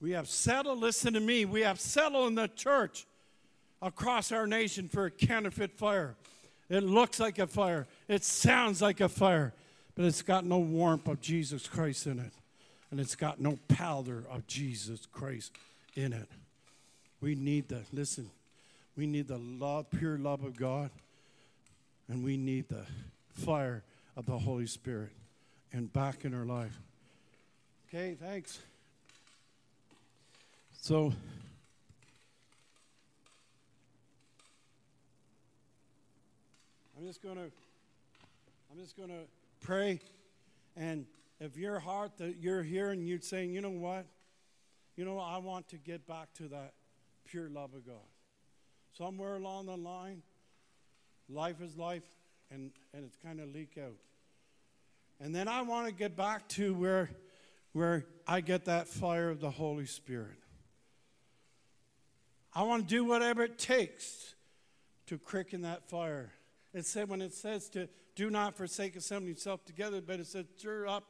We 0.00 0.12
have 0.12 0.28
settled, 0.28 0.78
listen 0.78 1.12
to 1.14 1.20
me, 1.20 1.44
we 1.44 1.62
have 1.62 1.80
settled 1.80 2.28
in 2.28 2.36
the 2.36 2.46
church 2.46 3.04
across 3.80 4.30
our 4.30 4.46
nation 4.46 4.88
for 4.88 5.06
a 5.06 5.10
counterfeit 5.10 5.76
fire. 5.76 6.14
It 6.68 6.84
looks 6.84 7.18
like 7.18 7.40
a 7.40 7.48
fire, 7.48 7.88
it 8.06 8.22
sounds 8.22 8.80
like 8.80 9.00
a 9.00 9.08
fire, 9.08 9.54
but 9.96 10.04
it's 10.04 10.22
got 10.22 10.44
no 10.44 10.60
warmth 10.60 11.08
of 11.08 11.20
Jesus 11.20 11.66
Christ 11.66 12.06
in 12.06 12.20
it, 12.20 12.32
and 12.92 13.00
it's 13.00 13.16
got 13.16 13.40
no 13.40 13.58
powder 13.68 14.22
of 14.30 14.46
Jesus 14.46 15.06
Christ 15.10 15.50
in 15.94 16.12
it. 16.12 16.28
We 17.22 17.34
need 17.34 17.68
the, 17.68 17.80
Listen, 17.90 18.30
we 18.96 19.06
need 19.06 19.28
the 19.28 19.38
love, 19.38 19.90
pure 19.90 20.18
love 20.18 20.44
of 20.44 20.58
God, 20.58 20.90
and 22.08 22.22
we 22.22 22.36
need 22.36 22.68
the 22.68 22.84
fire 23.32 23.82
of 24.14 24.26
the 24.26 24.38
Holy 24.38 24.66
Spirit 24.66 25.08
and 25.72 25.90
back 25.90 26.26
in 26.26 26.34
our 26.34 26.44
life. 26.44 26.78
Okay, 27.88 28.14
thanks. 28.20 28.58
So, 30.78 31.14
I'm 36.98 37.06
just 37.06 37.22
going 37.22 37.36
to 37.36 37.50
I'm 38.70 38.78
just 38.78 38.98
going 38.98 39.08
to 39.08 39.24
pray 39.62 39.98
and 40.76 41.06
if 41.44 41.56
your 41.56 41.78
heart 41.78 42.16
that 42.18 42.36
you're 42.38 42.62
here 42.62 42.90
and 42.90 43.06
you're 43.06 43.20
saying, 43.20 43.52
"You 43.52 43.60
know 43.60 43.70
what? 43.70 44.06
You 44.96 45.04
know, 45.04 45.18
I 45.18 45.38
want 45.38 45.68
to 45.68 45.76
get 45.76 46.06
back 46.06 46.32
to 46.34 46.48
that 46.48 46.74
pure 47.24 47.48
love 47.48 47.74
of 47.74 47.86
God." 47.86 48.08
somewhere 48.96 49.36
along 49.36 49.66
the 49.66 49.76
line, 49.76 50.22
life 51.28 51.60
is 51.60 51.76
life, 51.76 52.04
and, 52.50 52.70
and 52.92 53.04
it's 53.04 53.16
kind 53.16 53.40
of 53.40 53.48
leak 53.48 53.78
out. 53.82 53.96
And 55.20 55.34
then 55.34 55.48
I 55.48 55.62
want 55.62 55.86
to 55.86 55.92
get 55.92 56.16
back 56.16 56.48
to 56.50 56.74
where, 56.74 57.10
where 57.72 58.04
I 58.26 58.40
get 58.40 58.66
that 58.66 58.88
fire 58.88 59.30
of 59.30 59.40
the 59.40 59.50
Holy 59.50 59.86
Spirit. 59.86 60.38
I 62.54 62.64
want 62.64 62.86
to 62.86 62.88
do 62.88 63.04
whatever 63.04 63.42
it 63.44 63.58
takes 63.58 64.34
to 65.06 65.16
quicken 65.16 65.62
that 65.62 65.88
fire. 65.88 66.32
It 66.74 66.86
said 66.86 67.08
when 67.08 67.22
it 67.22 67.32
says 67.32 67.68
to 67.70 67.88
do 68.14 68.28
not 68.28 68.56
forsake 68.56 68.94
assembling 68.94 69.34
yourself 69.34 69.64
together, 69.64 70.02
but 70.02 70.20
it 70.20 70.26
said 70.26 70.46
stir 70.58 70.86
up 70.86 71.04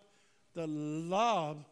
the 0.55 0.67
love. 0.67 1.65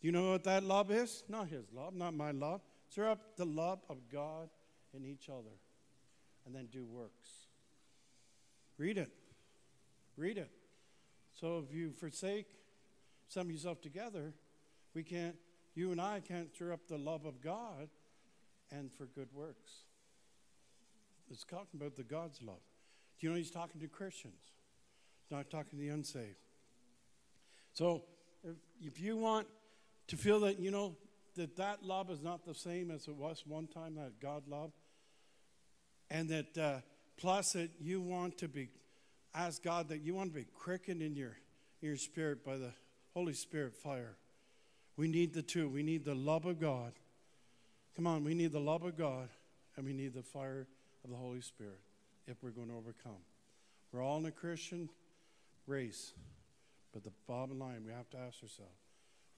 You 0.00 0.12
know 0.12 0.32
what 0.32 0.44
that 0.44 0.62
love 0.62 0.90
is? 0.90 1.24
Not 1.28 1.48
his 1.48 1.66
love, 1.72 1.94
not 1.94 2.14
my 2.14 2.30
love. 2.30 2.60
Stir 2.90 3.08
up 3.10 3.36
the 3.36 3.44
love 3.44 3.80
of 3.90 3.98
God 4.12 4.48
in 4.94 5.04
each 5.04 5.28
other 5.28 5.50
and 6.44 6.54
then 6.54 6.66
do 6.66 6.84
works. 6.84 7.28
Read 8.78 8.98
it. 8.98 9.10
Read 10.16 10.38
it. 10.38 10.50
So 11.34 11.64
if 11.68 11.74
you 11.74 11.92
forsake 11.92 12.46
some 13.28 13.48
of 13.48 13.52
yourself 13.52 13.80
together, 13.80 14.32
we 14.94 15.02
can't, 15.02 15.36
you 15.74 15.92
and 15.92 16.00
I 16.00 16.20
can't 16.20 16.54
stir 16.54 16.72
up 16.72 16.86
the 16.88 16.98
love 16.98 17.24
of 17.24 17.40
God 17.40 17.88
and 18.70 18.90
for 18.96 19.06
good 19.06 19.28
works. 19.34 19.72
It's 21.30 21.44
talking 21.44 21.80
about 21.80 21.96
the 21.96 22.04
God's 22.04 22.40
love. 22.42 22.62
Do 23.18 23.26
you 23.26 23.32
know 23.32 23.36
he's 23.36 23.50
talking 23.50 23.80
to 23.80 23.88
Christians? 23.88 24.40
He's 25.22 25.36
not 25.36 25.50
talking 25.50 25.78
to 25.78 25.84
the 25.84 25.88
unsaved. 25.88 26.45
So 27.76 28.04
if, 28.42 28.56
if 28.80 29.00
you 29.00 29.18
want 29.18 29.46
to 30.06 30.16
feel 30.16 30.40
that, 30.40 30.58
you 30.58 30.70
know, 30.70 30.96
that 31.36 31.56
that 31.56 31.82
love 31.82 32.10
is 32.10 32.22
not 32.22 32.46
the 32.46 32.54
same 32.54 32.90
as 32.90 33.06
it 33.06 33.14
was 33.14 33.44
one 33.46 33.66
time, 33.66 33.96
that 33.96 34.18
God 34.18 34.44
love. 34.48 34.70
And 36.10 36.30
that 36.30 36.56
uh, 36.56 36.78
plus 37.18 37.52
that 37.52 37.68
you 37.78 38.00
want 38.00 38.38
to 38.38 38.48
be, 38.48 38.70
ask 39.34 39.62
God 39.62 39.90
that 39.90 40.00
you 40.00 40.14
want 40.14 40.32
to 40.32 40.34
be 40.34 40.46
quickened 40.54 41.02
in 41.02 41.14
your, 41.14 41.36
in 41.82 41.88
your 41.88 41.96
spirit 41.98 42.42
by 42.42 42.56
the 42.56 42.72
Holy 43.12 43.34
Spirit 43.34 43.74
fire. 43.74 44.16
We 44.96 45.06
need 45.06 45.34
the 45.34 45.42
two. 45.42 45.68
We 45.68 45.82
need 45.82 46.06
the 46.06 46.14
love 46.14 46.46
of 46.46 46.58
God. 46.58 46.92
Come 47.94 48.06
on, 48.06 48.24
we 48.24 48.32
need 48.32 48.52
the 48.52 48.60
love 48.60 48.84
of 48.84 48.96
God 48.96 49.28
and 49.76 49.84
we 49.84 49.92
need 49.92 50.14
the 50.14 50.22
fire 50.22 50.66
of 51.04 51.10
the 51.10 51.16
Holy 51.16 51.42
Spirit 51.42 51.80
if 52.26 52.42
we're 52.42 52.50
going 52.50 52.68
to 52.68 52.74
overcome. 52.74 53.20
We're 53.92 54.02
all 54.02 54.16
in 54.16 54.24
a 54.24 54.30
Christian 54.30 54.88
race, 55.66 56.14
but 56.96 57.04
the 57.04 57.12
bottom 57.28 57.58
line, 57.58 57.82
we 57.84 57.92
have 57.92 58.08
to 58.08 58.16
ask 58.16 58.42
ourselves 58.42 58.72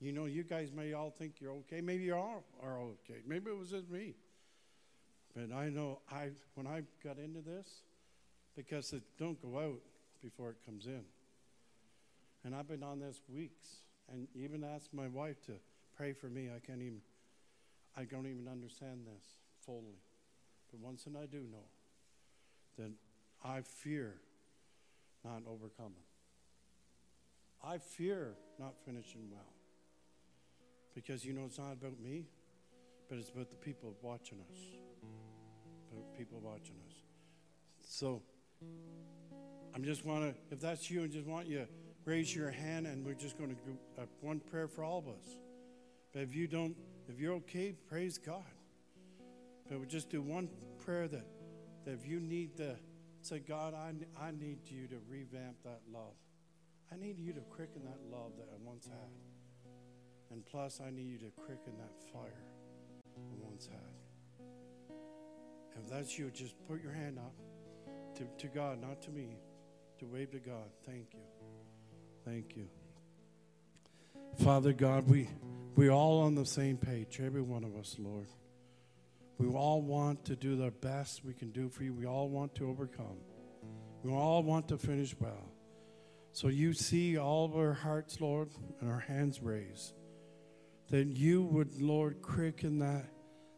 you 0.00 0.12
know, 0.12 0.26
you 0.26 0.44
guys 0.44 0.70
may 0.72 0.92
all 0.92 1.10
think 1.10 1.40
you're 1.40 1.52
okay. 1.52 1.80
Maybe 1.80 2.04
you 2.04 2.14
all 2.14 2.44
are 2.62 2.80
okay. 2.80 3.20
Maybe 3.26 3.50
it 3.50 3.58
was 3.58 3.70
just 3.70 3.90
me. 3.90 4.14
But 5.34 5.52
I 5.52 5.70
know 5.70 6.00
I 6.10 6.30
when 6.54 6.66
I 6.66 6.82
got 7.02 7.18
into 7.18 7.40
this, 7.40 7.66
because 8.56 8.92
it 8.92 9.02
don't 9.18 9.40
go 9.42 9.58
out 9.58 9.80
before 10.22 10.50
it 10.50 10.56
comes 10.64 10.86
in. 10.86 11.02
And 12.44 12.54
I've 12.54 12.68
been 12.68 12.84
on 12.84 13.00
this 13.00 13.20
weeks, 13.28 13.66
and 14.12 14.28
even 14.36 14.62
asked 14.62 14.94
my 14.94 15.08
wife 15.08 15.44
to 15.46 15.52
pray 15.96 16.12
for 16.12 16.28
me. 16.28 16.48
I 16.54 16.64
can't 16.64 16.80
even, 16.80 17.00
I 17.96 18.04
don't 18.04 18.26
even 18.26 18.46
understand 18.48 19.00
this 19.04 19.24
fully. 19.66 19.98
But 20.70 20.78
once 20.78 21.06
and 21.06 21.16
I 21.16 21.26
do 21.26 21.38
know 21.38 21.66
that 22.78 22.92
I 23.44 23.62
fear 23.62 24.14
not 25.24 25.42
overcoming. 25.48 26.07
I 27.62 27.78
fear 27.78 28.34
not 28.58 28.74
finishing 28.84 29.22
well. 29.30 29.52
Because 30.94 31.24
you 31.24 31.32
know 31.32 31.44
it's 31.46 31.58
not 31.58 31.72
about 31.72 32.00
me, 32.00 32.26
but 33.08 33.18
it's 33.18 33.30
about 33.30 33.50
the 33.50 33.56
people 33.56 33.94
watching 34.02 34.38
us. 34.50 34.58
About 35.92 36.16
people 36.16 36.40
watching 36.40 36.74
us. 36.86 36.94
So 37.80 38.22
I'm 39.74 39.84
just 39.84 40.04
want 40.04 40.24
to, 40.24 40.34
if 40.52 40.60
that's 40.60 40.90
you, 40.90 41.04
I 41.04 41.06
just 41.06 41.26
want 41.26 41.46
you 41.46 41.58
to 41.58 41.68
raise 42.04 42.34
your 42.34 42.50
hand 42.50 42.86
and 42.86 43.04
we're 43.04 43.14
just 43.14 43.38
going 43.38 43.50
to 43.50 43.56
do 43.56 43.78
one 44.20 44.40
prayer 44.40 44.66
for 44.66 44.82
all 44.82 44.98
of 44.98 45.08
us. 45.08 45.38
But 46.12 46.22
if 46.22 46.34
you 46.34 46.46
don't, 46.48 46.74
if 47.08 47.20
you're 47.20 47.34
okay, 47.34 47.74
praise 47.88 48.18
God. 48.18 48.42
But 49.68 49.80
we 49.80 49.86
just 49.86 50.10
do 50.10 50.22
one 50.22 50.48
prayer 50.84 51.06
that, 51.08 51.26
that 51.84 51.92
if 51.92 52.06
you 52.06 52.20
need 52.20 52.56
to 52.56 52.76
say, 53.22 53.38
God, 53.38 53.74
I, 53.74 53.92
I 54.20 54.30
need 54.30 54.58
you 54.66 54.86
to 54.88 54.96
revamp 55.08 55.62
that 55.64 55.80
love. 55.92 56.14
I 56.92 56.96
need 56.96 57.18
you 57.18 57.32
to 57.32 57.40
quicken 57.40 57.82
that 57.84 57.98
love 58.10 58.32
that 58.38 58.48
I 58.52 58.56
once 58.64 58.86
had. 58.86 59.10
And 60.30 60.44
plus, 60.44 60.80
I 60.84 60.90
need 60.90 61.06
you 61.06 61.18
to 61.18 61.30
quicken 61.42 61.72
that 61.78 62.12
fire 62.12 62.44
on 63.16 63.40
one 63.40 63.58
side. 63.58 63.74
If 65.76 65.90
that's 65.90 66.18
you, 66.18 66.30
just 66.30 66.54
put 66.66 66.82
your 66.82 66.92
hand 66.92 67.18
up 67.18 67.34
to, 68.16 68.24
to 68.38 68.48
God, 68.48 68.80
not 68.80 69.00
to 69.02 69.10
me, 69.10 69.36
to 70.00 70.06
wave 70.06 70.30
to 70.32 70.38
God. 70.38 70.70
Thank 70.84 71.08
you. 71.12 71.20
Thank 72.24 72.56
you. 72.56 72.68
Father 74.42 74.72
God, 74.72 75.08
we, 75.08 75.28
we're 75.76 75.90
all 75.90 76.20
on 76.22 76.34
the 76.34 76.46
same 76.46 76.76
page, 76.76 77.20
every 77.22 77.42
one 77.42 77.64
of 77.64 77.76
us, 77.76 77.96
Lord. 77.98 78.26
We 79.38 79.48
all 79.48 79.80
want 79.82 80.24
to 80.26 80.36
do 80.36 80.56
the 80.56 80.70
best 80.70 81.24
we 81.24 81.32
can 81.32 81.50
do 81.50 81.68
for 81.68 81.84
you. 81.84 81.94
We 81.94 82.06
all 82.06 82.28
want 82.28 82.54
to 82.56 82.68
overcome. 82.68 83.18
We 84.02 84.12
all 84.12 84.42
want 84.42 84.68
to 84.68 84.78
finish 84.78 85.14
well. 85.18 85.52
So 86.38 86.46
you 86.46 86.72
see 86.72 87.18
all 87.18 87.46
of 87.46 87.56
our 87.56 87.72
hearts, 87.72 88.20
Lord, 88.20 88.50
and 88.80 88.88
our 88.88 89.00
hands 89.00 89.42
raised 89.42 89.92
that 90.88 91.08
you 91.08 91.42
would, 91.42 91.82
Lord, 91.82 92.22
quicken 92.22 92.78
that, 92.78 93.06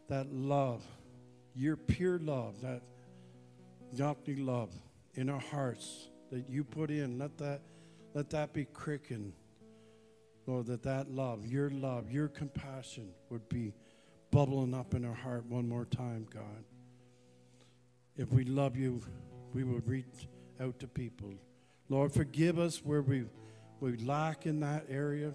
that 0.09 0.33
love, 0.33 0.83
your 1.53 1.77
pure 1.77 2.17
love, 2.17 2.59
that 2.61 2.81
godly 3.95 4.37
love 4.37 4.73
in 5.13 5.29
our 5.29 5.39
hearts 5.39 6.09
that 6.31 6.49
you 6.49 6.63
put 6.63 6.89
in. 6.89 7.19
Let 7.19 7.37
that, 7.37 7.61
let 8.15 8.31
that 8.31 8.51
be 8.51 8.65
quickened 8.65 9.33
Lord, 10.47 10.65
that 10.65 10.81
that 10.81 11.11
love, 11.11 11.45
your 11.45 11.69
love, 11.69 12.09
your 12.09 12.29
compassion 12.29 13.09
would 13.29 13.47
be 13.47 13.75
bubbling 14.31 14.73
up 14.73 14.95
in 14.95 15.05
our 15.05 15.13
heart 15.13 15.45
one 15.45 15.69
more 15.69 15.85
time, 15.85 16.25
God. 16.33 16.65
If 18.17 18.31
we 18.31 18.43
love 18.43 18.75
you, 18.75 19.03
we 19.53 19.63
will 19.63 19.81
reach 19.85 20.27
out 20.59 20.79
to 20.79 20.87
people. 20.87 21.35
Lord, 21.91 22.13
forgive 22.13 22.57
us 22.57 22.77
where 22.85 23.01
we, 23.01 23.25
we 23.81 23.97
lack 23.97 24.45
in 24.45 24.61
that 24.61 24.85
area, 24.89 25.33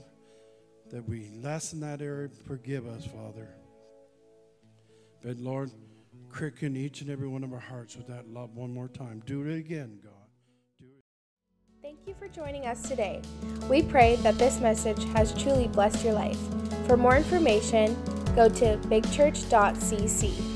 that 0.90 1.06
we 1.06 1.28
lessen 1.42 1.80
that 1.80 2.00
area. 2.00 2.30
Forgive 2.46 2.86
us, 2.86 3.04
Father. 3.04 3.50
But 5.22 5.36
Lord, 5.36 5.70
quicken 6.32 6.74
each 6.74 7.02
and 7.02 7.10
every 7.10 7.28
one 7.28 7.44
of 7.44 7.52
our 7.52 7.60
hearts 7.60 7.94
with 7.94 8.06
that 8.06 8.30
love 8.30 8.56
one 8.56 8.72
more 8.72 8.88
time. 8.88 9.22
Do 9.26 9.46
it 9.46 9.54
again, 9.54 9.98
God. 10.02 10.88
Thank 11.82 11.98
you 12.06 12.14
for 12.18 12.26
joining 12.26 12.64
us 12.64 12.88
today. 12.88 13.20
We 13.68 13.82
pray 13.82 14.16
that 14.16 14.38
this 14.38 14.58
message 14.58 15.04
has 15.12 15.34
truly 15.34 15.68
blessed 15.68 16.02
your 16.06 16.14
life. 16.14 16.38
For 16.86 16.96
more 16.96 17.18
information, 17.18 17.94
go 18.34 18.48
to 18.48 18.78
bigchurch.cc. 18.88 20.55